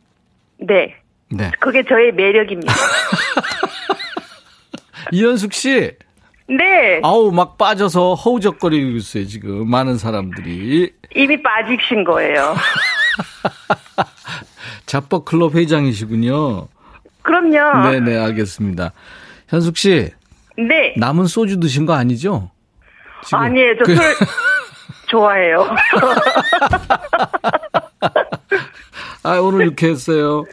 [0.60, 0.94] 네.
[1.30, 1.50] 네.
[1.60, 2.72] 그게 저의 매력입니다.
[5.12, 5.92] 이현숙 씨.
[6.56, 7.00] 네.
[7.02, 10.92] 아우 막 빠져서 허우적거리고 있어요 지금 많은 사람들이.
[11.14, 12.54] 이미 빠지신 거예요.
[14.86, 16.68] 자뻑 클럽 회장이시군요.
[17.22, 17.90] 그럼요.
[17.90, 18.92] 네네 알겠습니다.
[19.48, 20.10] 현숙 씨.
[20.56, 20.94] 네.
[20.96, 22.50] 남은 소주 드신 거 아니죠?
[23.24, 23.38] 지금.
[23.38, 23.78] 아니에요.
[23.78, 24.02] 저술 그...
[25.08, 25.66] 좋아해요.
[29.22, 30.44] 아 오늘 유쾌했어요.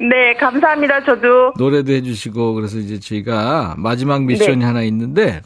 [0.00, 1.04] 네, 감사합니다.
[1.04, 4.64] 저도 노래도 해주시고 그래서 이제 저희가 마지막 미션이 네.
[4.64, 5.42] 하나 있는데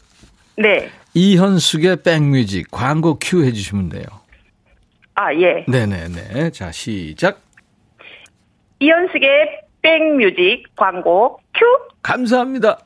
[0.57, 0.89] 네.
[1.13, 4.03] 이현숙의 백뮤직 광고 큐 해주시면 돼요.
[5.15, 5.65] 아 예.
[5.67, 6.51] 네네네.
[6.51, 7.41] 자 시작.
[8.79, 11.65] 이현숙의 백뮤직 광고 큐.
[12.01, 12.79] 감사합니다.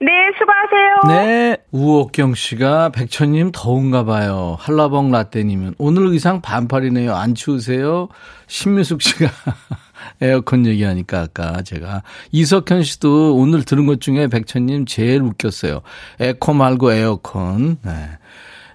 [0.00, 1.16] 네, 수고하세요.
[1.24, 4.56] 네, 우옥경 씨가 백천님 더운가 봐요.
[4.60, 7.14] 한라봉 라떼님은 오늘 의상 반팔이네요.
[7.14, 8.08] 안 추우세요?
[8.46, 9.30] 신미숙 씨가
[10.20, 12.02] 에어컨 얘기하니까 아까 제가
[12.32, 15.82] 이석현 씨도 오늘 들은 것 중에 백천님 제일 웃겼어요.
[16.20, 17.78] 에코 말고 에어컨.
[17.82, 18.08] 네.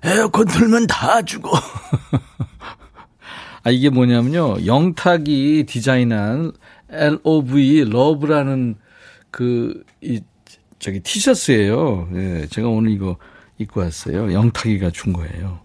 [0.04, 1.52] 에어컨 틀면 다 죽어.
[3.64, 4.66] 아 이게 뭐냐면요.
[4.66, 6.54] 영탁이 디자인한
[6.92, 8.76] LOV love라는
[9.32, 10.22] 그 이
[10.80, 12.10] 저기 티셔츠예요.
[12.16, 13.18] 예, 제가 오늘 이거
[13.58, 14.34] 입고 왔어요.
[14.34, 15.60] 영탁이가 준 거예요.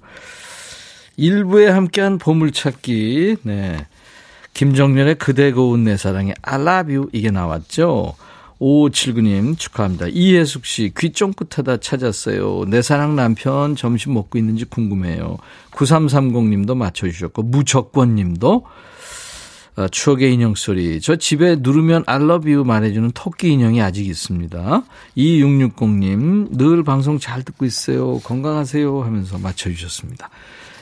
[1.16, 3.36] 일부에 함께한 보물찾기.
[3.42, 3.86] 네.
[4.54, 8.14] 김정렬의 그대 고운 내 사랑의 I love you 이게 나왔죠.
[8.60, 10.06] 5579님 축하합니다.
[10.08, 12.64] 이혜숙 씨, 귀 쫑긋하다 찾았어요.
[12.68, 15.38] 내 사랑 남편 점심 먹고 있는지 궁금해요.
[15.72, 18.64] 9330님도 맞춰주셨고, 무적권 님도
[19.76, 21.00] 어, 추억의 인형 소리.
[21.00, 24.84] 저 집에 누르면 I love you 말해주는 토끼 인형이 아직 있습니다.
[25.16, 28.20] 2660님, 늘 방송 잘 듣고 있어요.
[28.20, 29.02] 건강하세요.
[29.02, 30.30] 하면서 맞춰주셨습니다.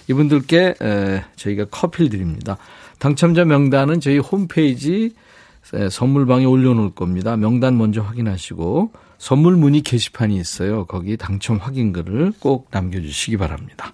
[0.08, 2.58] 이분들께 에, 저희가 커피를 드립니다.
[3.02, 5.10] 당첨자 명단은 저희 홈페이지
[5.90, 7.36] 선물방에 올려놓을 겁니다.
[7.36, 10.84] 명단 먼저 확인하시고 선물 문의 게시판이 있어요.
[10.84, 13.92] 거기 당첨 확인글을 꼭 남겨주시기 바랍니다.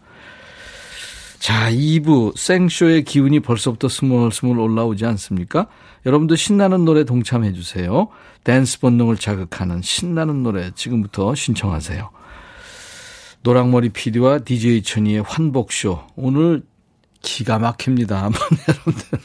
[1.39, 5.69] 자, 2부 생쇼의 기운이 벌써부터 스물스물 올라오지 않습니까?
[6.05, 8.09] 여러분도 신나는 노래 동참해 주세요.
[8.45, 12.11] 댄스 본능을 자극하는 신나는 노래 지금부터 신청하세요.
[13.41, 15.99] 노랑머리 PD와 DJ 천이의 환복쇼.
[16.17, 16.63] 오늘
[17.23, 18.23] 기가 막힙니다.
[18.25, 19.19] 한번 여러분들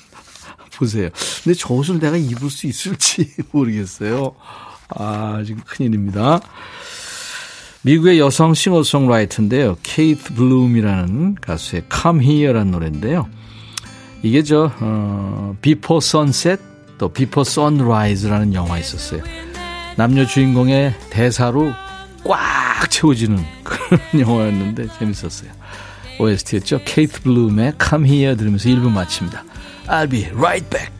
[0.77, 1.09] 보세요.
[1.43, 4.35] 근데 저 옷을 내가 입을 수 있을지 모르겠어요.
[4.89, 6.41] 아, 지금 큰일입니다.
[7.83, 9.77] 미국의 여성 싱어송라이터인데요.
[9.83, 13.27] 케이트 블룸이라는 가수의 Come Here라는 노래인데요.
[14.21, 16.61] 이게 저 어, Before Sunset
[16.97, 19.21] 또 Before Sunrise라는 영화 있었어요.
[19.97, 21.73] 남녀 주인공의 대사로
[22.23, 25.51] 꽉 채워지는 그런 영화였는데 재밌었어요.
[26.19, 26.81] OST였죠.
[26.85, 29.43] 케이트 블룸의 Come Here 들으면서 1부 마칩니다.
[29.87, 30.91] I'll be right back.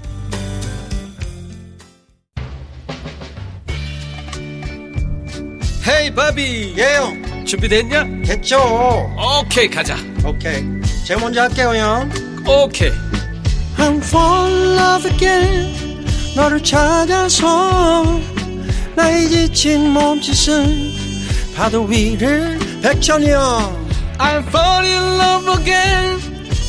[5.88, 6.76] 헤이 바비.
[6.78, 7.46] 예영.
[7.46, 8.24] 준비됐냐?
[8.26, 8.58] 됐죠.
[9.42, 9.98] 오케이 가자.
[10.26, 10.64] 오케이.
[11.06, 12.10] 제가 먼저 할게요 형.
[12.48, 12.92] 오케이.
[13.78, 16.06] I'm fall in love again.
[16.36, 18.20] 너를 찾아서
[18.96, 20.94] 나의 지친 몸짓은
[21.56, 23.83] 파도 위를 백천이 형
[24.20, 26.20] I'm fall in love again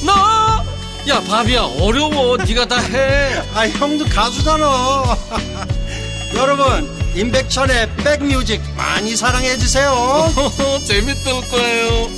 [0.04, 5.16] 너야 바비야 어려워 네가 다 해 아 형도 가수잖아
[6.36, 9.94] 여러분 임백천의 백뮤직 많이 사랑해 주세요.
[10.84, 12.08] 재밌을 거예요.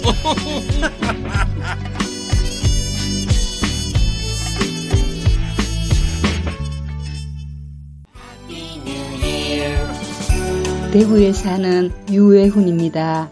[10.92, 13.30] 대구에 사는 유외훈입니다.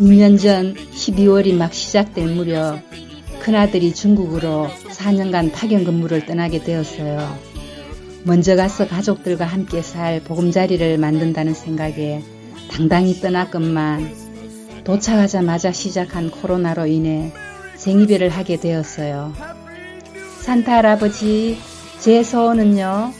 [0.00, 2.80] 2년 전 12월이 막 시작될 무렵
[3.38, 7.38] 큰아들이 중국으로 4년간 파견 근무를 떠나게 되었어요.
[8.24, 12.22] 먼저 가서 가족들과 함께 살 보금자리를 만든다는 생각에
[12.70, 14.12] 당당히 떠났건만
[14.82, 17.32] 도착하자마자 시작한 코로나로 인해
[17.76, 19.34] 생이별을 하게 되었어요.
[20.40, 21.58] 산타 할아버지,
[22.00, 23.12] 제 소원은요.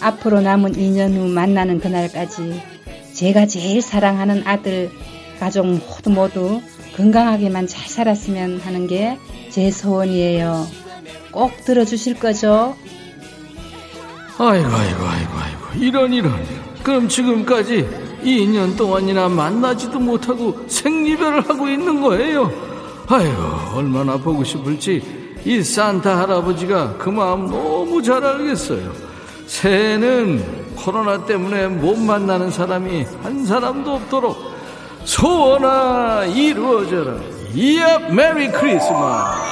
[0.00, 2.60] 앞으로 남은 2년 후 만나는 그날까지
[3.14, 4.90] 제가 제일 사랑하는 아들,
[5.38, 6.60] 가족 모두 모두
[6.96, 9.18] 건강하게만 잘 살았으면 하는 게
[9.56, 10.66] 제 소원이에요.
[11.32, 12.76] 꼭 들어주실 거죠?
[14.36, 15.82] 아이고, 아이고, 아이고, 아이고.
[15.82, 16.44] 이런, 이런.
[16.82, 17.88] 그럼 지금까지
[18.22, 22.52] 2년 동안이나 만나지도 못하고 생리별을 하고 있는 거예요.
[23.06, 23.32] 아이고,
[23.74, 25.02] 얼마나 보고 싶을지
[25.46, 28.92] 이 산타 할아버지가 그 마음 너무 잘 알겠어요.
[29.46, 34.36] 새해는 코로나 때문에 못 만나는 사람이 한 사람도 없도록
[35.06, 37.20] 소원아 이루어져라.
[37.54, 39.46] 이야 Merry Christmas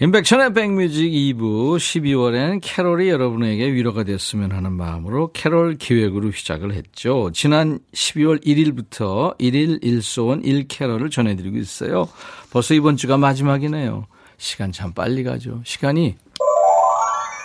[0.00, 7.30] 임백천의 백뮤직 2부 12월엔 캐롤이 여러분에게 위로가 됐으면 하는 마음으로 캐롤 기획으로 시작을 했죠.
[7.34, 12.08] 지난 12월 1일부터 1일 1소원 1캐롤을 전해드리고 있어요.
[12.50, 14.06] 벌써 이번 주가 마지막이네요.
[14.38, 15.60] 시간 참 빨리 가죠.
[15.64, 16.16] 시간이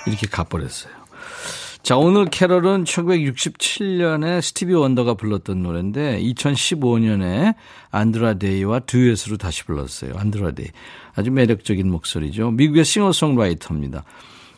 [0.08, 1.05] 이렇게 가버렸어요.
[1.86, 7.54] 자, 오늘 캐럴은 1967년에 스티비 원더가 불렀던 노래인데 2015년에
[7.91, 10.13] 안드라 데이와 듀엣으로 다시 불렀어요.
[10.15, 10.65] 안드라 데이.
[11.13, 12.50] 아주 매력적인 목소리죠.
[12.50, 14.04] 미국의 싱어송라이터입니다.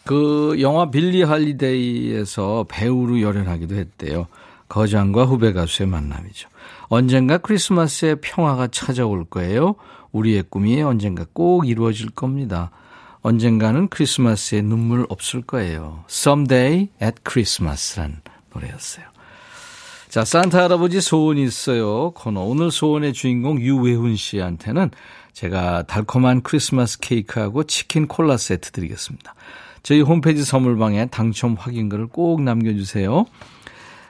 [0.05, 4.27] 그 영화 빌리 할리데이에서 배우로 열연하기도 했대요.
[4.69, 6.47] 거장과 후배 가수의 만남이죠.
[6.83, 9.75] 언젠가 크리스마스에 평화가 찾아올 거예요.
[10.13, 12.71] 우리의 꿈이 언젠가 꼭 이루어질 겁니다.
[13.27, 16.05] 언젠가는 크리스마스에 눈물 없을 거예요.
[16.09, 18.21] Someday at Christmas란
[18.53, 19.05] 노래였어요.
[20.07, 22.11] 자, 산타 할아버지 소원이 있어요.
[22.11, 22.43] 코너.
[22.43, 24.91] 오늘 소원의 주인공 유외훈 씨한테는
[25.33, 29.35] 제가 달콤한 크리스마스 케이크하고 치킨 콜라 세트 드리겠습니다.
[29.83, 33.25] 저희 홈페이지 선물방에 당첨 확인글을 꼭 남겨주세요.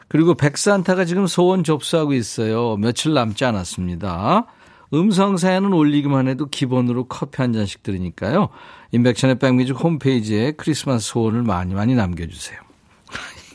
[0.07, 2.77] 그리고 백산타가 지금 소원 접수하고 있어요.
[2.77, 4.45] 며칠 남지 않았습니다.
[4.93, 8.49] 음성 사연은 올리기만 해도 기본으로 커피 한 잔씩 드리니까요.
[8.91, 12.59] 인백션의 백미직 홈페이지에 크리스마스 소원을 많이 많이 남겨주세요.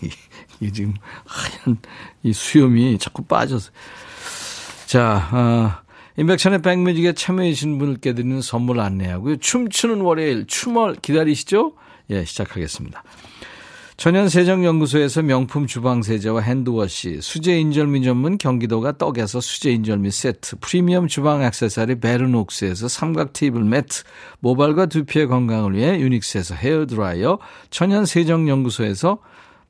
[0.61, 1.79] 이 지금 하얀
[2.23, 3.71] 이 수염이 자꾸 빠져서.
[4.87, 5.83] 자, 어,
[6.19, 9.37] 인백션의 백뮤직에 참여해주신 분들께 드리는 선물 안내하고요.
[9.37, 11.73] 춤추는 월요일, 춤을 기다리시죠?
[12.11, 13.03] 예, 시작하겠습니다.
[14.03, 22.89] 천연세정연구소에서 명품 주방세제와 hand wash, 수제인절미 전문 경기도가 떡에서 수제인절미 세트, 프리미엄 주방 액세서리 베르녹스에서
[22.89, 24.03] 삼각 table mat,
[24.41, 27.39] 모발과 두피의 건강을 위해 유닉스에서 헤어드라이어,
[27.71, 29.19] 천연세정연구소에서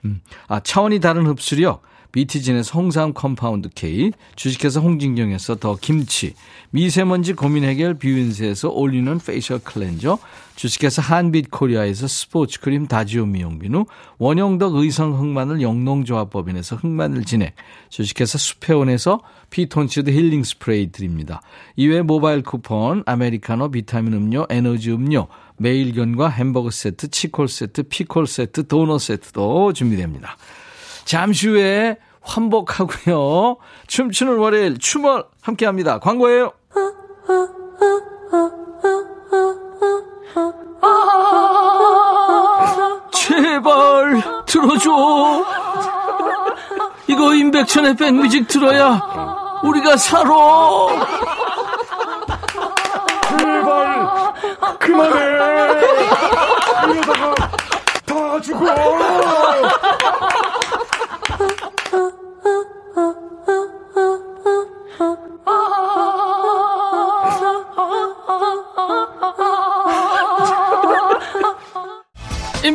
[0.06, 6.34] 음, 아, 차원이 다른 흡수력, 비티진에서 홍삼 compound K, 주식회사 홍진경에서 더 김치,
[6.70, 10.18] 미세먼지 고민 해결 뷰인스에서 올리는 facial cleanser,
[10.54, 13.86] 주식회사 한빛 코리아에서 스포츠 크림 다지오 미용비누,
[14.18, 17.54] 원형덕 의성 흑마늘 영농조합법인에서 흑마늘 진액,
[17.88, 21.40] 주식회사 수페온에서 피톤치드 힐링 스프레이 드립니다.
[21.76, 28.66] 이외 모바일 쿠폰, 아메리카노, 비타민 음료, 에너지 음료, 매일견과 햄버거 세트, 치콜 세트, 피콜 세트,
[28.66, 30.36] 도넛 세트도 준비됩니다.
[31.12, 33.58] 잠시 후에 환복하고요.
[33.86, 35.98] 춤추는 월요일 춤을 함께 합니다.
[35.98, 36.52] 광고예요.
[43.12, 45.44] 제발 들어줘.
[47.08, 50.30] 이거 임백천의 백뮤직 들어야 우리가 살아.
[53.28, 54.32] 제발
[54.78, 55.20] 그만해.
[56.90, 57.34] 이러다가
[58.06, 59.91] 다 죽어.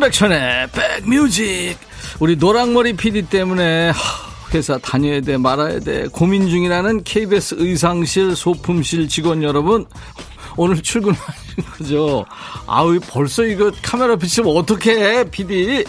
[0.08, 1.78] 임백천의 백뮤직.
[2.20, 3.92] 우리 노랑머리 PD 때문에
[4.54, 9.86] 회사 다녀야 돼 말아야 돼 고민 중이라는 KBS 의상실 소품실 직원 여러분
[10.56, 12.26] 오늘 출근하신 거죠?
[12.66, 15.84] 아우 벌써 이거 카메라 비치면 어떻게 해 PD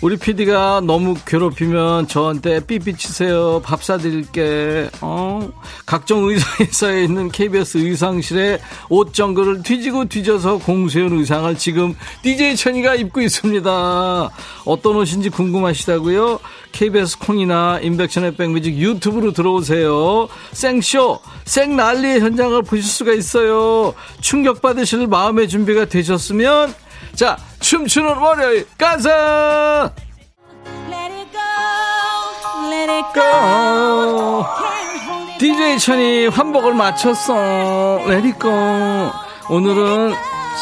[0.00, 3.60] 우리 PD가 너무 괴롭히면 저한테 삐삐 치세요.
[3.64, 4.90] 밥 사드릴게.
[5.00, 5.50] 어?
[5.86, 8.60] 각종 의상회사에 있는 KBS 의상실에
[8.90, 14.30] 옷 정글을 뒤지고 뒤져서 공수해온 의상을 지금 DJ 천이가 입고 있습니다.
[14.64, 16.38] 어떤 옷인지 궁금하시다고요?
[16.70, 20.28] KBS 콩이나 인백션의 백뮤직 유튜브로 들어오세요.
[20.52, 23.94] 생쇼, 생난리의 현장을 보실 수가 있어요.
[24.20, 26.72] 충격받으실 마음의 준비가 되셨으면
[27.18, 29.92] 자, 춤추는 월요일 가자!
[33.12, 34.44] go.
[35.40, 38.02] DJ 천이 환복을 마쳤어.
[38.06, 38.48] 레디고.
[39.50, 40.14] 오늘은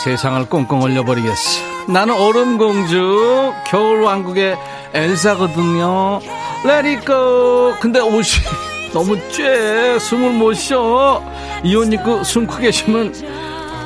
[0.03, 1.93] 세상을 꽁꽁 얼려버리겠어.
[1.93, 4.57] 나는 얼음공주, 겨울왕국의
[4.95, 6.21] 엘사거든요.
[6.65, 7.75] 레디고.
[7.81, 8.43] 근데 옷이
[8.95, 11.23] 너무 쬐 숨을 못 쉬어
[11.63, 13.13] 이옷 입고 숨고 계시면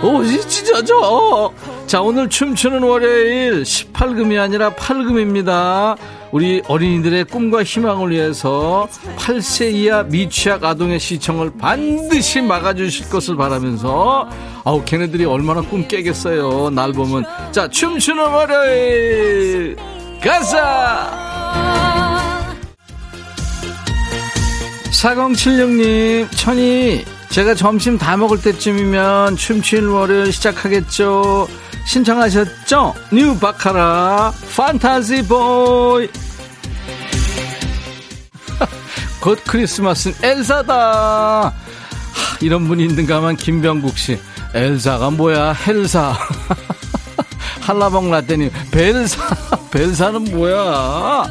[0.05, 1.53] 옷이 찢어져
[1.91, 5.97] 자 오늘 춤추는 월요일 18금이 아니라 8금입니다.
[6.31, 8.87] 우리 어린이들의 꿈과 희망을 위해서
[9.17, 14.31] 8세 이하 미취학 아동의 시청을 반드시 막아주실 것을 바라면서
[14.63, 16.71] 아우 걔네들이 얼마나 꿈 깨겠어요.
[16.71, 17.25] 날 보면.
[17.51, 19.77] 자 춤추는 월요일.
[20.23, 21.11] 가자!
[24.93, 31.49] 4076님 천이 제가 점심 다 먹을 때쯤이면 춤추는 월요일 시작하겠죠
[31.91, 32.95] 신청하셨죠?
[33.13, 36.09] 뉴 바카라 Fantasy Boy
[39.21, 41.49] 곧 크리스마스는 엘사다.
[41.49, 41.53] 하,
[42.41, 44.21] 이런 분이 있는가만 김병국 씨.
[44.55, 46.17] 엘사가 뭐야 헬사.
[47.61, 49.21] 한라봉 라떼님 벨사.
[49.73, 51.25] 벨사는 뭐야?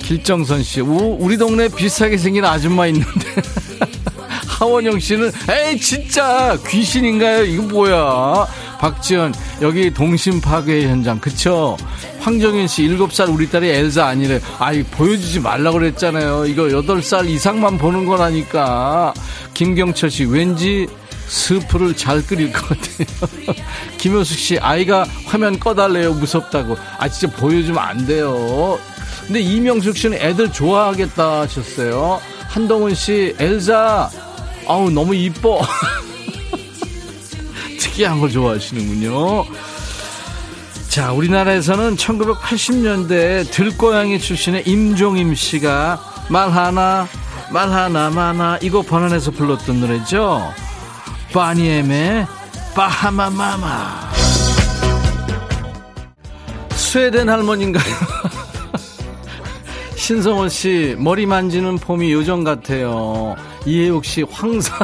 [0.00, 3.42] 길정선씨 우리 동네 비슷하게 생긴 아줌마 있는데.
[4.48, 7.44] 하원영 씨는 에이 진짜 귀신인가요?
[7.44, 8.46] 이거 뭐야?
[8.78, 11.76] 박지연 여기 동심 파괴 현장 그쵸?
[12.20, 14.40] 황정현 씨 7살 우리 딸이 엘사 아니래.
[14.58, 16.46] 아이 보여주지 말라고 그랬잖아요.
[16.46, 19.12] 이거 8살 이상만 보는 거라니까.
[19.54, 20.86] 김경철 씨 왠지
[21.26, 23.54] 스프를 잘 끓일 것 같아요.
[23.98, 26.76] 김효숙 씨 아이가 화면 꺼달래요 무섭다고.
[26.98, 28.78] 아 진짜 보여주면 안 돼요.
[29.26, 32.20] 근데 이명숙 씨는 애들 좋아하겠다 하셨어요.
[32.48, 34.08] 한동훈 씨 엘사
[34.66, 35.60] 아우 너무 이뻐
[37.78, 39.46] 특이한 걸 좋아하시는군요.
[40.88, 47.08] 자 우리나라에서는 1980년대 들고양이 출신의 임종임 씨가 말 하나
[47.52, 50.52] 말 하나 마나 이거 번안해서 불렀던 노래죠.
[51.32, 52.26] 바니엠의
[52.74, 54.08] 바하마마마.
[56.70, 57.84] 스웨덴 할머니인가요?
[59.94, 63.36] 신성원 씨 머리 만지는 폼이 요정 같아요.
[63.66, 64.74] 이혜욱 씨 황사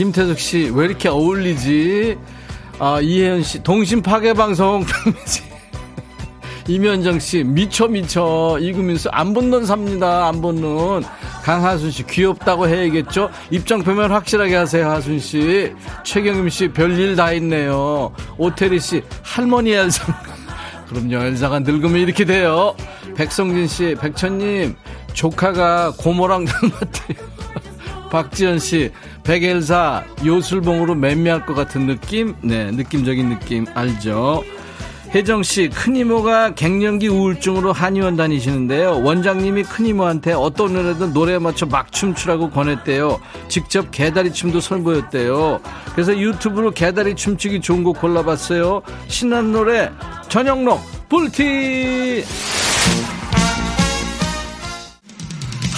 [0.00, 2.16] 김태숙 씨 왜 이렇게 어울리지?
[2.78, 4.82] 아 이혜연 씨 동심 파괴 방송
[6.66, 8.56] 이면정 씨 미쳐 미쳐.
[8.62, 11.02] 이구민수 안 붙는 삽니다 안 붙는
[11.42, 13.28] 강하순 씨 귀엽다고 해야겠죠?
[13.50, 15.74] 입장 표면 확실하게 하세요 하순 씨.
[16.02, 18.10] 최경임 씨 별일 다 있네요.
[18.38, 20.02] 오태리 씨 할머니 엘사.
[20.88, 22.74] 그럼요 엘사가 늙으면 이렇게 돼요.
[23.16, 24.76] 백성진 씨 백천님
[25.12, 27.29] 조카가 고모랑 닮았대요
[28.10, 28.90] 박지연 씨,
[29.24, 32.34] 백엘사 요술봉으로 맴매할 것 같은 느낌?
[32.42, 34.44] 네, 느낌적인 느낌 알죠?
[35.12, 39.02] 혜정 씨, 큰 이모가 갱년기 우울증으로 한의원 다니시는데요.
[39.02, 43.20] 원장님이 큰 이모한테 어떤 노래든 노래에 맞춰 막 춤추라고 권했대요.
[43.48, 45.60] 직접 개다리 춤도 선보였대요.
[45.94, 48.82] 그래서 유튜브로 개다리 춤추기 좋은 곡 골라봤어요.
[49.08, 49.90] 신난 노래
[50.28, 52.24] 전영록 불티.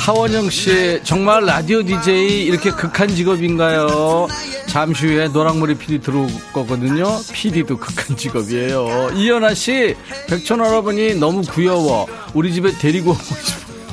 [0.02, 4.26] 하원영 씨, 정말 라디오 DJ 이렇게 극한 직업인가요?
[4.66, 7.20] 잠시 후에 노랑머리 PD 들어올 거거든요.
[7.32, 9.10] PD도 극한 직업이에요.
[9.14, 9.94] 이현아 씨,
[10.26, 12.08] 백천 할아버니 너무 귀여워.
[12.34, 13.86] 우리 집에 데리고 오고 싶어요.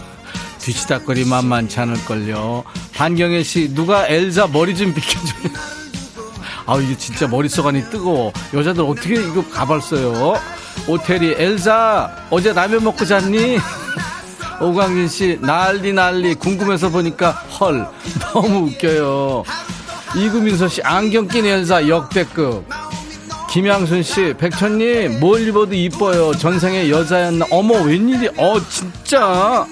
[0.57, 2.63] 뒤치다거리 만만치 않을걸요.
[2.95, 5.53] 반경혜 씨, 누가 엘사 머리 좀 비켜줘요.
[6.65, 8.33] 아우, 이게 진짜 머릿속 안이 뜨거워.
[8.51, 10.33] 여자들 어떻게 이거 가발 써요?
[10.87, 13.59] 오태리, 엘사, 어제 라면 먹고 잤니?
[14.61, 17.87] 오광진 씨 난리 난리 궁금해서 보니까 헐
[18.19, 19.43] 너무 웃겨요.
[20.15, 22.67] 이구민서 씨 안경 낀 엘사 역대급.
[23.49, 26.33] 김양순 씨 백천님 뭘 입어도 이뻐요.
[26.33, 27.45] 전생에 여자였나?
[27.51, 28.29] 어머 웬일이?
[28.37, 29.65] 어 진짜.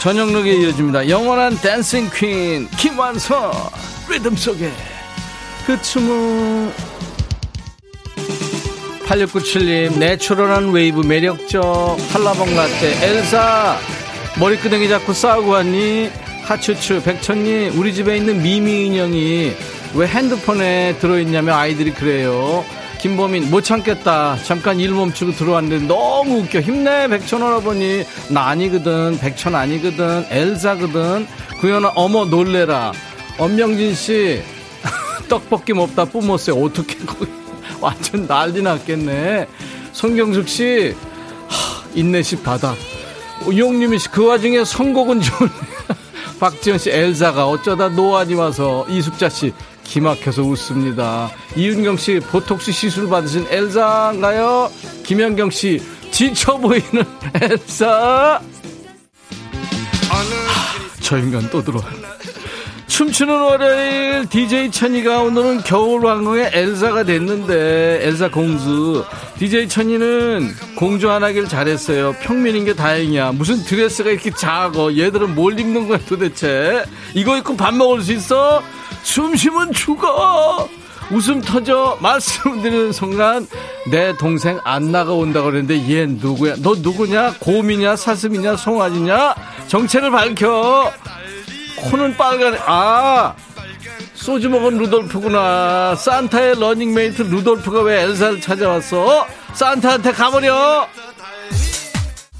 [0.00, 1.08] 전영록에 이어집니다.
[1.08, 3.52] 영원한 댄싱 퀸 김완선
[4.08, 4.72] 리듬 속에
[5.64, 6.72] 그 춤은
[9.12, 11.98] 8697님 내추럴한 웨이브 매력적.
[12.12, 13.06] 한라봉 라떼.
[13.06, 13.76] 엘사
[14.40, 16.10] 머리끄댕이 잡고 싸우고 왔니?
[16.44, 19.52] 하추추 백천님 우리 집에 있는 미미 인형이
[19.94, 22.64] 왜 핸드폰에 들어있냐면 아이들이 그래요.
[23.00, 24.38] 김보민 못 참겠다.
[24.44, 26.60] 잠깐 일 멈추고 들어왔는데 너무 웃겨.
[26.60, 31.26] 힘내 백천 할아버지 나 아니거든 백천 아니거든 엘사거든.
[31.60, 32.92] 구현아 어머 놀래라.
[33.36, 34.42] 엄명진 씨
[35.28, 36.56] 떡볶이 먹다 뿜었어요.
[36.56, 37.41] 어떻게 거기
[37.86, 39.48] 완전 난리 났겠네.
[39.92, 40.94] 송경숙 씨,
[41.48, 42.74] 하, 인내심 바다.
[43.46, 45.50] 용유미 씨, 그 와중에 선곡은 좋은.
[46.38, 49.52] 박지현 씨, 엘사가 어쩌다 노안이 와서 이숙자 씨,
[49.84, 51.30] 기막혀서 웃습니다.
[51.56, 54.70] 이윤경 씨, 보톡스 시술 받으신 엘사인가요?
[55.04, 57.04] 김현경 씨, 지쳐 보이는
[57.42, 58.40] 엘사.
[60.08, 60.22] 하,
[61.00, 61.84] 저 인간 또 들어와.
[62.92, 69.02] 춤추는 월요일 DJ 천이가 오늘은 겨울왕국의 엘사가 됐는데 엘사 공주.
[69.38, 72.12] DJ 천이는 공주 안 하길 잘했어요.
[72.20, 73.32] 평민인 게 다행이야.
[73.32, 74.94] 무슨 드레스가 이렇게 작어.
[74.94, 76.84] 얘들은 뭘 입는 거야 도대체?
[77.14, 78.62] 이거 입고 밥 먹을 수 있어?
[79.02, 80.68] 숨 쉬면 죽어!
[81.10, 83.46] 웃음 터져 말씀드리는 순간
[83.90, 86.56] 내 동생 안 나가 온다고 그랬는데 얘 누구야?
[86.58, 87.36] 너 누구냐?
[87.40, 87.96] 곰이냐?
[87.96, 88.56] 사슴이냐?
[88.56, 89.34] 송아지냐?
[89.68, 90.92] 정체를 밝혀
[91.82, 93.34] 코는 빨간에 아
[94.14, 95.96] 소주 먹은 루돌프구나.
[95.96, 99.26] 산타의 러닝메이트 루돌프가 왜 엘사를 찾아왔어?
[99.54, 100.86] 산타한테 가버려.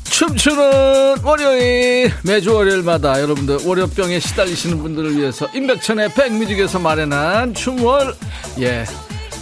[0.04, 8.14] 춤추는 월요일 매주 월요일마다 여러분들 월요병에 시달리시는 분들을 위해서 임백천의 백뮤직에서 마련한 춤월
[8.60, 8.84] 예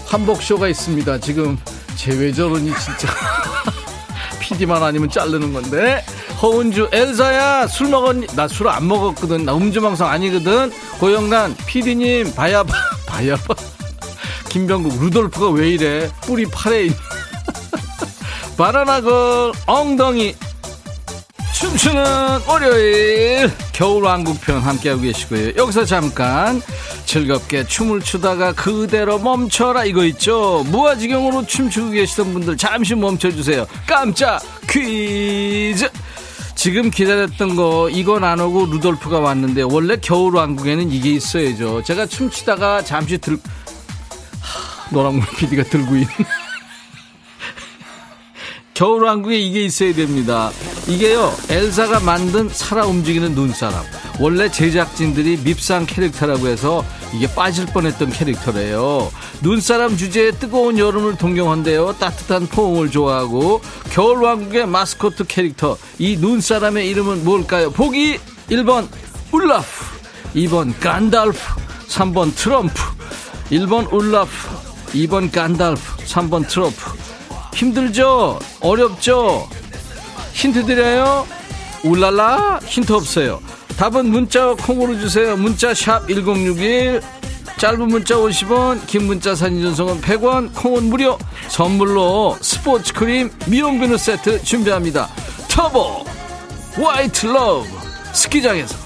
[0.06, 1.18] 환복쇼가 있습니다.
[1.18, 1.58] 지금
[1.96, 3.08] 저러니 진짜
[4.50, 6.04] PD만 아니면 자르는 건데.
[6.42, 9.44] 허은주 엘사야 술 먹었니 나 술 안 먹었거든.
[9.44, 10.72] 나 음주방송 아니거든.
[10.98, 11.54] 고영란
[12.64, 12.72] 봐
[13.06, 13.54] 봐야 봐
[14.48, 16.10] 김병국 루돌프가 왜 이래?
[16.22, 16.96] 뿌리 팔에 있
[18.58, 20.34] 바나나 걸 엉덩이
[21.52, 23.50] 춤추는 월요일.
[23.72, 25.52] 겨울왕국편 함께하고 계시고요.
[25.56, 26.62] 여기서 잠깐
[27.04, 29.84] 즐겁게 춤을 추다가 그대로 멈춰라.
[29.84, 30.64] 이거 있죠?
[30.68, 33.66] 무아지경으로 춤추고 계시던 분들 잠시 멈춰주세요.
[33.86, 35.88] 깜짝 퀴즈.
[36.54, 41.82] 지금 기다렸던 거 이건 안 오고 루돌프가 왔는데 원래 겨울왕국에는 이게 있어야죠.
[41.82, 43.38] 제가 춤추다가 잠시 들
[44.40, 46.06] 하, 노랑물 PD가 들고 있는
[48.80, 50.50] 겨울왕국에 이게 있어야 됩니다.
[50.88, 53.84] 이게요, 엘사가 만든 살아 움직이는 눈사람.
[54.18, 56.82] 원래 제작진들이 밉상 캐릭터라고 해서
[57.14, 59.12] 이게 빠질 뻔했던 캐릭터래요.
[59.42, 61.96] 눈사람 주제에 뜨거운 여름을 동경한대요.
[61.98, 63.60] 따뜻한 포옹을 좋아하고
[63.90, 65.76] 겨울왕국의 마스코트 캐릭터.
[65.98, 67.70] 이 눈사람의 이름은 뭘까요?
[67.72, 68.18] 보기
[68.48, 68.88] 1번
[69.30, 69.66] 울라프,
[70.36, 71.38] 2번 간달프,
[71.86, 72.80] 3번 트럼프,
[73.50, 74.30] 1번 울라프,
[74.94, 76.99] 2번 간달프, 3번 트럼프.
[77.54, 78.38] 힘들죠?
[78.60, 79.48] 어렵죠?
[80.32, 81.26] 힌트 드려요?
[81.84, 82.60] 울랄라?
[82.64, 83.40] 힌트 없어요.
[83.76, 85.36] 답은 문자 콩으로 주세요.
[85.36, 87.00] 문자 샵 1061.
[87.56, 91.18] 짧은 문자 50원, 긴 문자 사진 전송은 100원, 콩은 무료.
[91.48, 95.08] 선물로 스포츠 크림 미용 비누 세트 준비합니다.
[95.48, 96.04] 터보
[96.76, 97.66] White Love
[98.14, 98.76] 스키장에서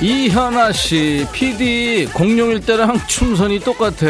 [0.00, 4.06] 이현아 씨, PD 공룡일 때랑 춤선이 똑같아.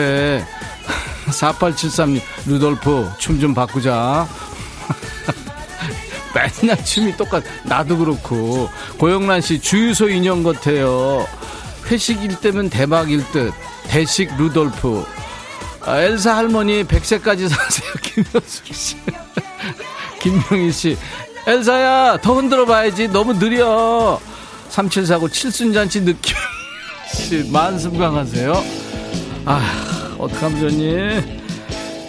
[1.31, 4.29] 4873님, 루돌프, 춤 좀 바꾸자.
[6.35, 8.69] 맨날 춤이 똑같, 나도 그렇고.
[8.99, 11.27] 고영란 씨, 주유소 인형 같아요.
[11.91, 13.53] 회식일 때면 대박일 듯.
[13.89, 15.05] 대식 루돌프.
[15.83, 17.91] 아, 엘사 할머니 100세까지 사세요.
[18.03, 18.97] 김현숙 씨.
[20.21, 20.97] 김명희 씨.
[21.47, 23.09] 엘사야, 더 흔들어 봐야지.
[23.09, 24.21] 너무 느려.
[24.69, 26.37] 3749 칠순잔치 느낌.
[27.13, 28.65] 씨, 만승강하세요.
[29.47, 31.41] 아, 어떡하면 좋니?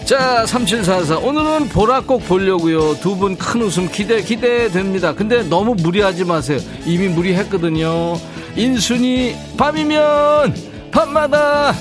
[0.06, 1.18] 자, 3744.
[1.20, 2.96] 오늘은 보라 꼭 보려고요.
[3.00, 5.14] 두 분 큰 웃음 기대, 기대됩니다.
[5.16, 6.60] 근데 너무 무리하지 마세요.
[6.86, 8.16] 이미 무리했거든요.
[8.58, 10.54] 인순이, 밤이면,
[10.92, 11.74] 밤마다.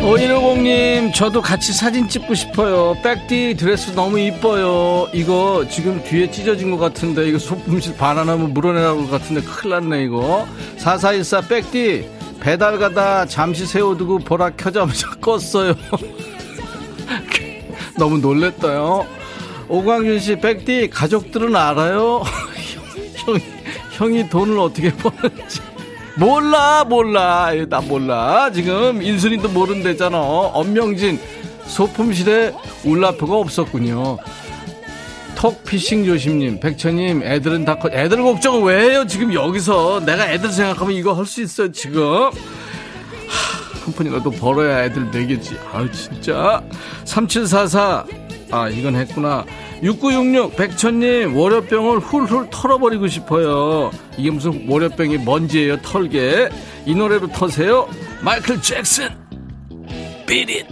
[0.00, 2.96] 5150님, 저도 같이 사진 찍고 싶어요.
[3.02, 5.08] 백디 드레스 너무 이뻐요.
[5.12, 10.46] 이거 지금 뒤에 찢어진 것 같은데, 이거 소품실 반환하면 물어내라고 것 같은데, 큰일 났네, 이거.
[10.78, 12.08] 4414 백디,
[12.48, 15.76] 배달 가다 잠시 세워두고 보라 켜자마자 껐어요.
[17.98, 19.06] 너무 놀랬어요.
[19.68, 22.22] 오광준 씨, 백디, 가족들은 알아요?
[23.16, 23.38] 형,
[23.92, 25.60] 형이 돈을 어떻게 버는지.
[26.16, 27.52] 몰라, 몰라.
[27.68, 28.50] 나 몰라.
[28.50, 30.18] 지금 인순이도 모른대잖아.
[30.18, 31.20] 엄명진,
[31.66, 34.16] 소품실에 울라프가 없었군요.
[35.38, 37.88] 톡피싱 조심님, 백천님, 애들은 다 커.
[37.92, 39.06] 애들 걱정을 왜 해요?
[39.06, 40.00] 지금 여기서.
[40.04, 42.02] 내가 애들 생각하면 이거 할 수 있어요, 지금.
[42.02, 42.30] 하,
[43.84, 45.56] 한 푼이라도 벌어야 애들 먹이지.
[45.72, 46.62] 아 진짜.
[47.04, 48.04] 3744.
[48.50, 49.44] 아, 이건 했구나.
[49.82, 56.48] 6966 백천님 월요병을 훌훌 털어버리고 싶어요 이게 무슨 월요병이 먼지예요 털게
[56.84, 57.88] 이 노래로 터세요
[58.20, 59.08] 마이클 잭슨
[60.26, 60.66] 비릿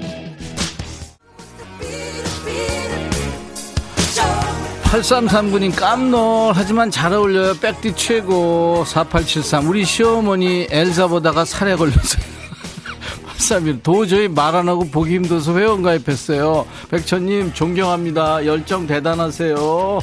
[4.90, 7.54] 8339님 깜놀 하지만 잘 어울려요.
[7.58, 8.84] 백디 최고.
[8.86, 12.24] 4873 우리 시어머니 엘사 보다가 살에 걸렸어요.
[13.36, 13.82] 83일.
[13.82, 16.66] 도저히 말 안 하고 보기 힘들어서 회원 가입했어요.
[16.90, 18.46] 백천님 존경합니다.
[18.46, 19.98] 열정 대단하세요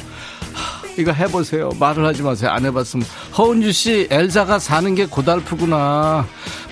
[0.96, 1.70] 이거 해보세요.
[1.80, 2.50] 말을 하지 마세요.
[2.50, 3.06] 안 해봤으면.
[3.36, 6.26] 허은주 씨, 엘사가 사는 게 고달프구나.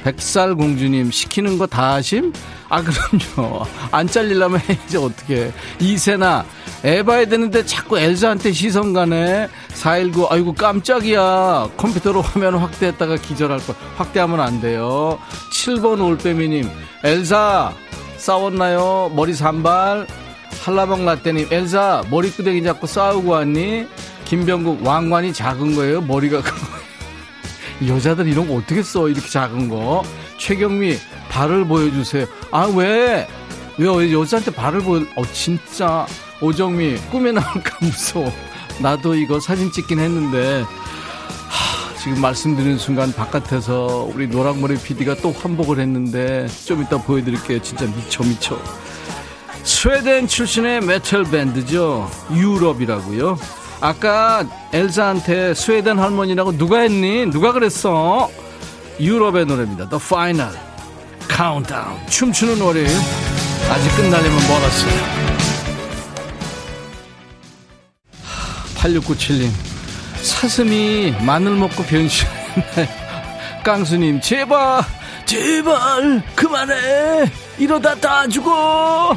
[0.04, 2.32] 백살 공주님, 시키는 거 다 하심?
[2.68, 3.64] 아, 그럼요.
[3.90, 5.52] 안 잘리려면 해야지, 어떻게.
[5.80, 6.44] 이세나,
[6.84, 9.48] 애 봐야 되는데 자꾸 엘사한테 시선 가네.
[9.74, 11.70] 419, 아이고, 깜짝이야.
[11.76, 13.74] 컴퓨터로 화면 확대했다가 기절할 거.
[13.96, 15.18] 확대하면 안 돼요.
[15.52, 16.68] 7번 올빼미님,
[17.04, 17.72] 엘사,
[18.18, 19.10] 싸웠나요?
[19.14, 20.06] 머리 산발?
[20.64, 23.86] 한라봉 라떼님, 엘사, 머리끄댕이 잡고 싸우고 왔니?
[24.32, 26.00] 김병국, 왕관이 작은 거예요?
[26.00, 27.92] 머리가 큰 거예요?
[27.94, 29.06] 여자들 이런 거 어떻게 써?
[29.06, 30.02] 이렇게 작은 거.
[30.38, 30.96] 최경미,
[31.28, 32.24] 발을 보여주세요.
[32.50, 33.28] 아, 왜?
[33.76, 35.02] 왜 여자한테 발을 보여?
[35.16, 36.06] 어, 진짜.
[36.40, 38.32] 오정미, 꿈에 나올까 무서워.
[38.80, 45.78] 나도 이거 사진 찍긴 했는데, 하, 지금 말씀드리는 순간 바깥에서 우리 노랑머리 PD가 또 환복을
[45.78, 47.60] 했는데, 좀 이따 보여드릴게요.
[47.60, 48.58] 진짜 미쳐, 미쳐.
[49.62, 52.10] 스웨덴 출신의 메탈 밴드죠.
[52.34, 53.36] 유럽이라고요.
[53.82, 57.26] 아까 엘사한테 스웨덴 할머니라고 누가 했니?
[57.26, 58.30] 누가 그랬어?
[59.00, 59.88] 유럽의 노래입니다.
[59.88, 60.54] The Final
[61.28, 62.06] Countdown.
[62.08, 62.86] 춤추는 월요일.
[63.68, 64.92] 아직 끝나려면 멀었어요.
[68.76, 69.50] 8697님.
[70.22, 73.02] 사슴이 마늘 먹고 변신했나요?
[73.64, 74.82] 깡수님, 제발,
[75.24, 77.30] 제발, 그만해!
[77.58, 79.16] 이러다 다 죽어!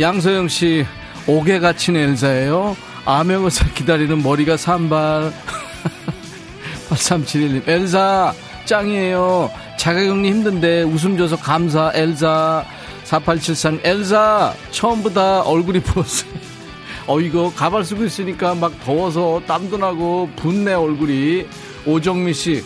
[0.00, 0.86] 양소영 씨,
[1.26, 2.74] 옥에 갇힌 엘사예요.
[3.04, 5.32] 암행어사 기다리는 머리가 산발.
[6.90, 8.32] 8371님, 엘사,
[8.64, 9.50] 짱이에요.
[9.78, 12.64] 자가격리 힘든데 웃음 줘서 감사, 엘사.
[13.04, 16.30] 4873, 엘사, 처음보다 얼굴이 부었어요.
[17.06, 21.46] 어, 이거 가발 쓰고 있으니까 막 더워서 땀도 나고 붓네, 얼굴이.
[21.86, 22.62] 오정미 씨,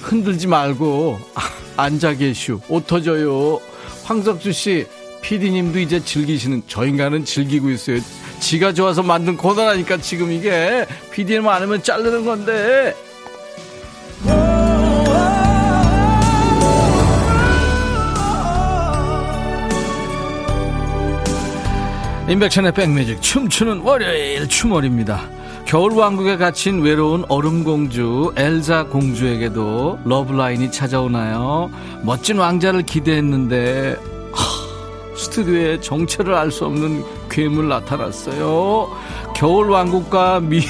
[0.00, 1.18] 흔들지 말고,
[1.76, 2.60] 앉아 계슈.
[2.68, 3.60] 옷 터져요.
[4.04, 4.86] 황석주 씨,
[5.20, 8.00] PD님도 이제 즐기시는 저 인간은 즐기고 있어요.
[8.44, 12.94] 지가 좋아서 만든 코너라니까 지금 이게 PD님 안 하면 자르는 건데.
[22.28, 25.22] 인백션의 백뮤직 춤추는 월요일 춤월입니다.
[25.64, 31.70] 겨울왕국에 갇힌 외로운 얼음공주 엘자 공주에게도 러브라인이 찾아오나요?
[32.02, 34.13] 멋진 왕자를 기대했는데
[35.24, 38.94] 스튜디오에 정체를 알 수 없는 괴물 나타났어요.
[39.34, 40.66] 겨울 왕국과 미녀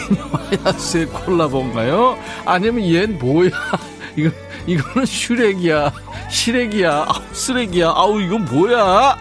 [0.64, 2.16] 야스의 콜라보인가요?
[2.46, 3.50] 아니면 얜 뭐야?
[4.16, 4.30] 이거
[4.66, 5.92] 이거는 슈렉이야,
[6.30, 7.92] 시렉이야, 아우 쓰레기야.
[7.94, 9.16] 아우 이건 뭐야?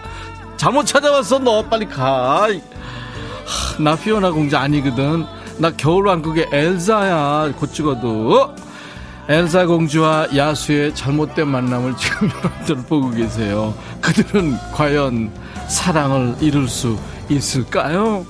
[0.56, 2.44] 잘못 찾아왔어 너 빨리 가.
[2.46, 5.26] 하, 나 피오나 공주 아니거든.
[5.58, 7.52] 나 겨울 왕국의 엘사야.
[7.58, 8.54] 곧 찍어도.
[9.28, 13.74] 엘사 공주와 야수의 잘못된 만남을 지금 여러분들 보고 계세요.
[14.00, 15.32] 그들은 과연
[15.68, 16.98] 사랑을 이룰 수
[17.30, 18.26] 있을까요?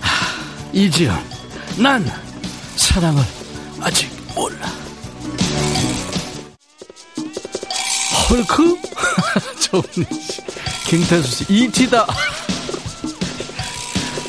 [0.00, 1.18] 하, 이지연,
[1.78, 2.04] 난
[2.76, 3.22] 사랑을
[3.80, 4.66] 아직 몰라.
[8.30, 8.76] 헐크?
[9.60, 10.06] 저분이
[10.86, 12.06] 김태수 씨, 이티다.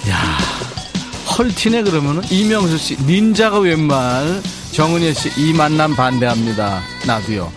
[0.10, 0.38] 야,
[1.38, 4.42] 헐티네 그러면은 이명수 씨, 닌자가 웬말.
[4.72, 6.82] 정은혜 씨, 이 만남 반대합니다.
[7.06, 7.52] 나도요.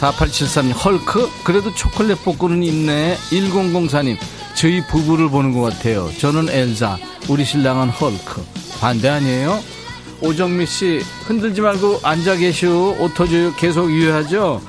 [0.00, 1.30] 4873님, 헐크?
[1.44, 3.16] 그래도 초콜릿 복구는 있네.
[3.30, 4.16] 1004님,
[4.54, 6.10] 저희 부부를 보는 것 같아요.
[6.18, 8.44] 저는 엘자, 우리 신랑은 헐크.
[8.80, 9.62] 반대 아니에요?
[10.20, 12.96] 오정미 씨, 흔들지 말고 앉아 계시오.
[12.98, 14.60] 오토주 계속 유효하죠?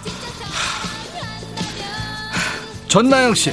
[2.88, 3.52] 전나영 씨,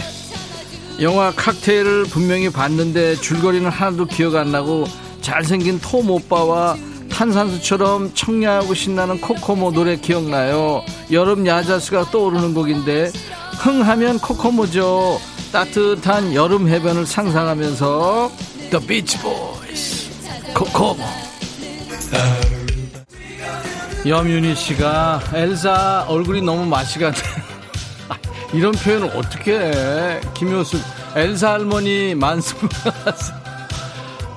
[1.01, 4.87] 영화 칵테일을 분명히 봤는데 줄거리는 하나도 기억 안 나고
[5.21, 6.77] 잘생긴 톰 오빠와
[7.11, 10.83] 탄산수처럼 청량하고 신나는 코코모 노래 기억나요.
[11.13, 13.11] 여름 야자수가 떠오르는 곡인데
[13.59, 15.21] 흥하면 코코모죠.
[15.53, 18.31] 따뜻한 여름 해변을 상상하면서
[18.71, 20.11] The Beach Boys
[20.55, 21.05] 코코모
[24.07, 27.46] 염윤희 씨가 엘사 얼굴이 너무 맛이 같아
[28.57, 30.81] 이런 표현을 어떻게 해 김효숙
[31.15, 32.57] 엘사 할머니 만수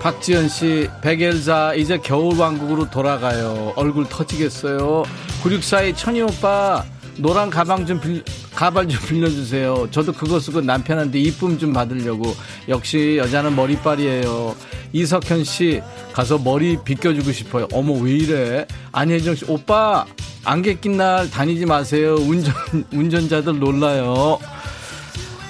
[0.02, 3.74] 박지현 씨, 백엘사, 이제 겨울왕국으로 돌아가요.
[3.76, 5.04] 얼굴 터지겠어요.
[5.44, 6.86] 964의 천희 오빠,
[7.18, 8.24] 노란 가방 좀 빌,
[8.60, 9.88] 가발 좀 빌려주세요.
[9.90, 12.36] 저도 그거 쓰고 남편한테 이쁨 좀 받으려고.
[12.68, 14.54] 역시 여자는 머리빨이에요.
[14.92, 15.82] 이석현 씨,
[16.12, 17.70] 가서 머리 빗겨주고 싶어요.
[17.72, 18.68] 어머, 왜 이래?
[18.92, 20.06] 안혜정 씨, 오빠,
[20.44, 22.16] 안개 낀 날 다니지 마세요.
[22.20, 22.54] 운전,
[22.92, 24.40] 운전자들 놀라요.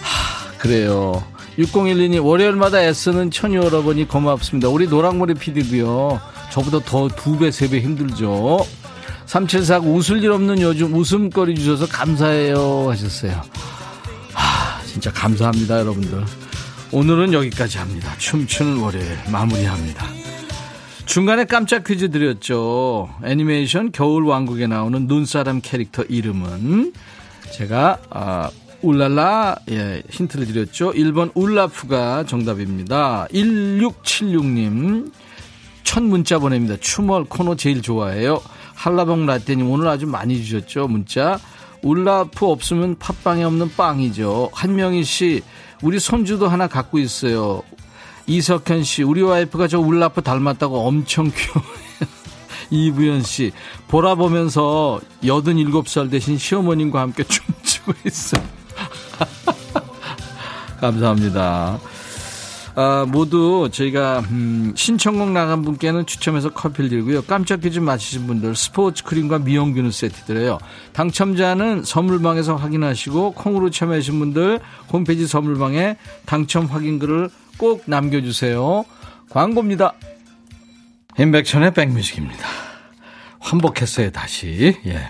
[0.04, 1.24] 하, 그래요.
[1.58, 4.70] 6012님, 월요일마다 애쓰는 천유 여러분이 고맙습니다.
[4.70, 8.60] 우리 노랑머리 PD도요, 저보다 더 두 배, 세 배 힘들죠.
[9.30, 13.40] 3749 웃을 일 없는 요즘 웃음거리 주셔서 감사해요 하셨어요.
[14.34, 16.24] 아, 진짜 감사합니다, 여러분들.
[16.92, 18.12] 오늘은 여기까지 합니다.
[18.18, 20.08] 춤추는 월요일 마무리합니다.
[21.06, 23.14] 중간에 깜짝 퀴즈 드렸죠.
[23.24, 26.94] 애니메이션 겨울 왕국에 나오는 눈사람 캐릭터 이름은
[27.54, 28.50] 제가 아,
[28.82, 30.92] 울랄라 예, 힌트를 드렸죠.
[30.94, 33.28] 1번 울라프가 정답입니다.
[33.32, 35.12] 1676님
[35.84, 36.78] 첫 문자 보냅니다.
[36.80, 38.42] 추멀 코너 제일 좋아해요.
[38.80, 40.88] 한라봉 라떼님 오늘 아주 많이 주셨죠.
[40.88, 41.38] 문자
[41.82, 44.52] 울라프 없으면 팥빵이 없는 빵이죠.
[44.54, 45.42] 한명희 씨
[45.82, 47.62] 우리 손주도 하나 갖고 있어요.
[48.26, 51.90] 이석현 씨 우리 와이프가 저 울라프 닮았다고 엄청 귀여워요.
[52.72, 53.52] 이부연 씨
[53.90, 58.44] 보라 보면서 87살 대신 시어머님과 함께 춤추고 있어요.
[60.80, 61.80] 감사합니다.
[62.82, 67.24] 아, 모두 저희가 음, 신청곡 나간 분께는 추첨해서 커피를 드리고요.
[67.24, 70.60] 깜짝 퀴즈 맞히신 분들 스포츠 크림과 미용비누 세트 드려요.
[70.94, 74.62] 당첨자는 선물방에서 확인하시고 콩으로 참여하신 분들
[74.94, 78.86] 홈페이지 선물방에 당첨 확인글을 꼭 남겨주세요.
[79.30, 79.96] 광고입니다.
[81.20, 82.48] 임백천의 백뮤직입니다.
[83.40, 84.78] 환복했어요 다시.
[84.86, 85.02] 예.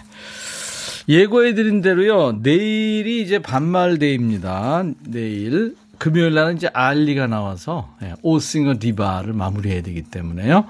[1.07, 4.85] 예고해드린 대로요, 내일이 이제 반말 day입니다.
[5.05, 5.75] 내일.
[5.99, 10.65] 금요일 날은 이제 알리가 나와서 예, 오싱어 디바를 마무리해야 되기 때문에요.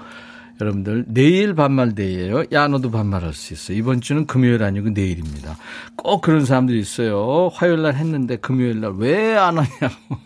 [0.60, 2.44] 여러분들 내일 반말데이예요.
[2.52, 3.72] 야 너도 반말할 수 있어.
[3.72, 5.56] 이번 주는 금요일 아니고 내일입니다.
[5.96, 7.50] 꼭 그런 사람들이 있어요.
[7.54, 10.18] 화요일 날 했는데 금요일 날 왜 안 하냐고.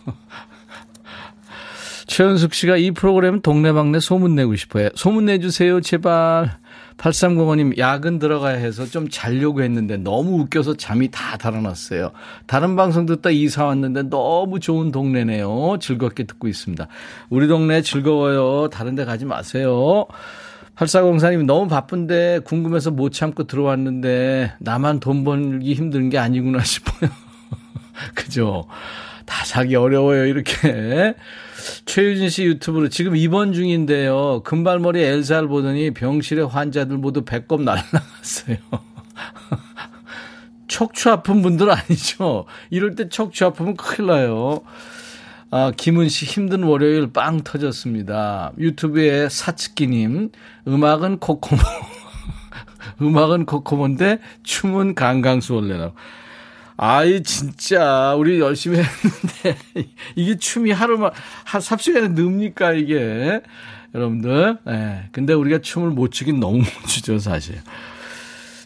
[2.06, 4.88] 최현숙 씨가 이 프로그램 동네방네 소문내고 싶어요.
[4.94, 6.58] 소문내주세요, 제발.
[6.98, 12.12] 8305님, 야근 들어가야 해서 좀 자려고 했는데 너무 웃겨서 잠이 다 달아났어요.
[12.46, 15.78] 다른 방송 듣다 이사 왔는데 너무 좋은 동네네요.
[15.80, 16.86] 즐겁게 듣고 있습니다.
[17.30, 18.68] 우리 동네 즐거워요.
[18.70, 20.06] 다른 데 가지 마세요.
[20.76, 27.10] 8404님 너무 바쁜데 궁금해서 못 참고 들어왔는데 나만 돈 벌기 힘든 게 아니구나 싶어요.
[28.14, 28.66] 그죠?
[29.26, 31.14] 다 사기 어려워요, 이렇게.
[31.86, 34.42] 최유진 씨 유튜브로 지금 입원 중인데요.
[34.44, 38.58] 금발머리 엘사를 보더니 병실의 환자들 모두 배꼽 날라갔어요.
[40.68, 42.46] 척추 아픈 분들 아니죠?
[42.70, 44.60] 이럴 때 척추 아프면 큰일 나요.
[45.50, 48.52] 아, 김은 씨 힘든 월요일 빵 터졌습니다.
[48.58, 50.30] 유튜브에 사츠키님,
[50.66, 51.62] 음악은 코코모.
[53.00, 55.94] 음악은 코코모인데 춤은 강강수월래라고.
[56.76, 59.56] 아이, 진짜, 우리 열심히 했는데,
[60.16, 61.12] 이게 춤이 하루만,
[61.44, 63.40] 한 3시간에 늡니까, 이게.
[63.94, 64.58] 여러분들.
[64.66, 64.70] 예.
[64.70, 65.08] 네.
[65.12, 67.60] 근데 우리가 춤을 못 추긴 너무 못 추죠, 사실.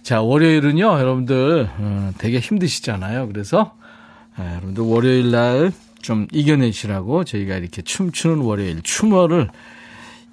[0.03, 3.29] 자, 월요일은요, 여러분들, 어, 되게 힘드시잖아요.
[3.29, 3.77] 그래서,
[4.41, 9.49] 예, 여러분들 월요일 날 좀 이겨내시라고 저희가 이렇게 춤추는 월요일, 춤어를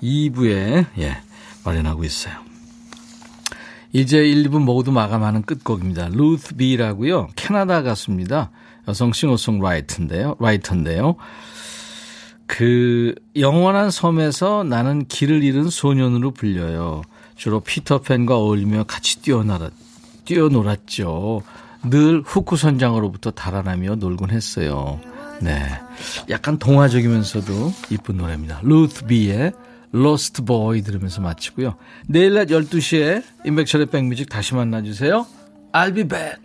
[0.01, 1.17] 2부에, 예,
[1.63, 2.44] 마련하고 있어요.
[3.95, 6.09] 이제 1, 2부 모두 마감하는 끝곡입니다.
[6.11, 7.29] 루트 비라고요.
[7.37, 8.51] 캐나다 가수입니다.
[8.89, 10.35] 여성 싱어송라이터인데요.
[10.37, 11.15] 라이터인데요.
[12.45, 17.03] 그 영원한 섬에서 나는 길을 잃은 소년으로 불려요.
[17.37, 19.71] 주로 피터팬과 어울리며 같이 뛰어놀았,
[20.25, 21.43] 뛰어놀았죠.
[21.85, 24.99] 늘 후크 선장으로부터 달아나며 놀곤 했어요.
[25.41, 25.71] 네.
[26.29, 28.59] 약간 동화적이면서도 이쁜 노래입니다.
[28.61, 29.53] Ruth B의
[29.95, 31.77] Lost Boy 들으면서 마치고요.
[32.07, 35.25] 내일 낮 12시에 임백천의 백뮤직 다시 만나주세요.
[35.71, 36.39] I'll be back.